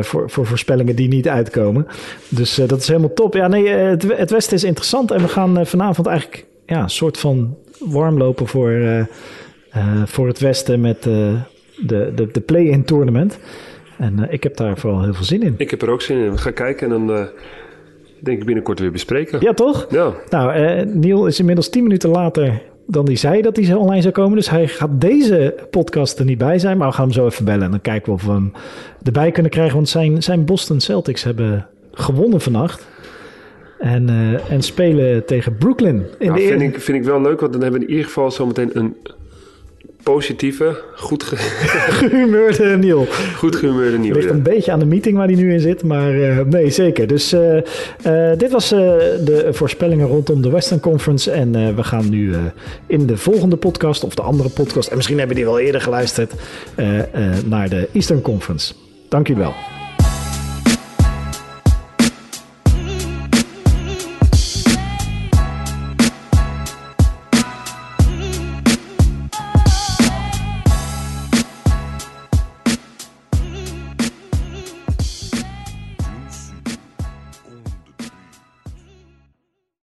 voor, 0.00 0.30
voor 0.30 0.46
voorspellingen 0.46 0.96
die 0.96 1.08
niet 1.08 1.28
uitkomen. 1.28 1.86
Dus 2.28 2.54
dat 2.54 2.80
is 2.80 2.88
helemaal 2.88 3.14
top. 3.14 3.34
Ja, 3.34 3.48
nee, 3.48 3.68
het, 3.68 4.02
het 4.16 4.30
Westen 4.30 4.56
is 4.56 4.64
interessant. 4.64 5.10
En 5.10 5.22
we 5.22 5.28
gaan 5.28 5.66
vanavond 5.66 6.06
eigenlijk 6.06 6.44
ja, 6.66 6.82
een 6.82 6.90
soort 6.90 7.18
van 7.18 7.56
warm 7.78 8.18
lopen 8.18 8.46
voor, 8.46 9.06
voor 10.04 10.26
het 10.26 10.38
Westen 10.38 10.80
met 10.80 11.02
de, 11.02 12.12
de, 12.14 12.28
de 12.32 12.40
play-in 12.40 12.84
tournament. 12.84 13.38
En 13.98 14.18
uh, 14.18 14.32
ik 14.32 14.42
heb 14.42 14.56
daar 14.56 14.78
vooral 14.78 15.02
heel 15.02 15.14
veel 15.14 15.24
zin 15.24 15.42
in. 15.42 15.54
Ik 15.56 15.70
heb 15.70 15.82
er 15.82 15.90
ook 15.90 16.02
zin 16.02 16.18
in. 16.18 16.30
We 16.30 16.38
gaan 16.38 16.52
kijken 16.52 16.92
en 16.92 17.06
dan 17.06 17.16
uh, 17.16 17.24
denk 18.20 18.38
ik 18.38 18.44
binnenkort 18.44 18.78
weer 18.78 18.90
bespreken. 18.90 19.40
Ja, 19.40 19.52
toch? 19.52 19.86
Ja. 19.90 20.12
Nou, 20.30 20.58
uh, 20.58 20.94
Neil 20.94 21.26
is 21.26 21.38
inmiddels 21.38 21.68
tien 21.68 21.82
minuten 21.82 22.10
later 22.10 22.62
dan 22.86 23.04
hij 23.04 23.16
zei 23.16 23.42
dat 23.42 23.56
hij 23.56 23.74
online 23.74 24.02
zou 24.02 24.14
komen. 24.14 24.36
Dus 24.36 24.50
hij 24.50 24.68
gaat 24.68 25.00
deze 25.00 25.54
podcast 25.70 26.18
er 26.18 26.24
niet 26.24 26.38
bij 26.38 26.58
zijn. 26.58 26.78
Maar 26.78 26.88
we 26.88 26.94
gaan 26.94 27.04
hem 27.04 27.12
zo 27.12 27.26
even 27.26 27.44
bellen 27.44 27.64
en 27.64 27.70
dan 27.70 27.80
kijken 27.80 28.06
we 28.06 28.12
of 28.12 28.24
we 28.24 28.32
hem 28.32 28.52
erbij 29.02 29.30
kunnen 29.30 29.50
krijgen. 29.50 29.74
Want 29.74 29.88
zijn, 29.88 30.22
zijn 30.22 30.44
Boston 30.44 30.80
Celtics 30.80 31.22
hebben 31.22 31.66
gewonnen 31.92 32.40
vannacht. 32.40 32.86
En, 33.78 34.08
en 34.48 34.62
spelen 34.62 35.26
tegen 35.26 35.56
Brooklyn. 35.56 36.06
In 36.18 36.32
de 36.32 36.40
vind, 36.40 36.62
ik, 36.62 36.80
vind 36.80 36.98
ik 36.98 37.04
wel 37.04 37.20
leuk, 37.20 37.40
want 37.40 37.52
dan 37.52 37.62
hebben 37.62 37.80
we 37.80 37.86
in 37.86 37.92
ieder 37.92 38.06
geval 38.06 38.30
zometeen 38.30 38.70
een 38.72 38.96
positieve, 40.04 40.82
goed 40.96 41.22
ge 41.22 41.36
gehumeurde 41.98 42.76
Niel. 42.76 43.06
Goed 43.36 43.56
gehumeurde 43.56 43.98
Niel. 43.98 44.14
Ligt 44.14 44.30
een 44.30 44.42
beetje 44.42 44.72
aan 44.72 44.78
de 44.78 44.84
meeting 44.84 45.16
waar 45.16 45.26
hij 45.26 45.36
nu 45.36 45.52
in 45.52 45.60
zit, 45.60 45.82
maar 45.82 46.14
uh, 46.14 46.40
nee, 46.40 46.70
zeker. 46.70 47.06
Dus 47.06 47.32
uh, 47.32 47.54
uh, 48.06 48.30
dit 48.36 48.50
was 48.50 48.68
de 48.68 49.48
voorspellingen 49.50 50.06
rondom 50.06 50.42
de 50.42 50.50
Western 50.50 50.80
Conference. 50.80 51.30
En 51.30 51.76
we 51.76 51.84
gaan 51.84 52.08
nu 52.08 52.34
in 52.86 53.06
de 53.06 53.16
volgende 53.16 53.56
podcast, 53.56 54.04
of 54.04 54.14
de 54.14 54.22
andere 54.22 54.48
podcast, 54.48 54.88
en 54.88 54.96
misschien 54.96 55.18
hebben 55.18 55.36
die 55.36 55.44
wel 55.44 55.58
eerder 55.58 55.80
geluisterd, 55.80 56.32
naar 57.46 57.68
de 57.68 57.88
Eastern 57.92 58.20
Conference. 58.20 58.74
Dank 59.08 59.28
u 59.28 59.34
wel. 59.34 59.54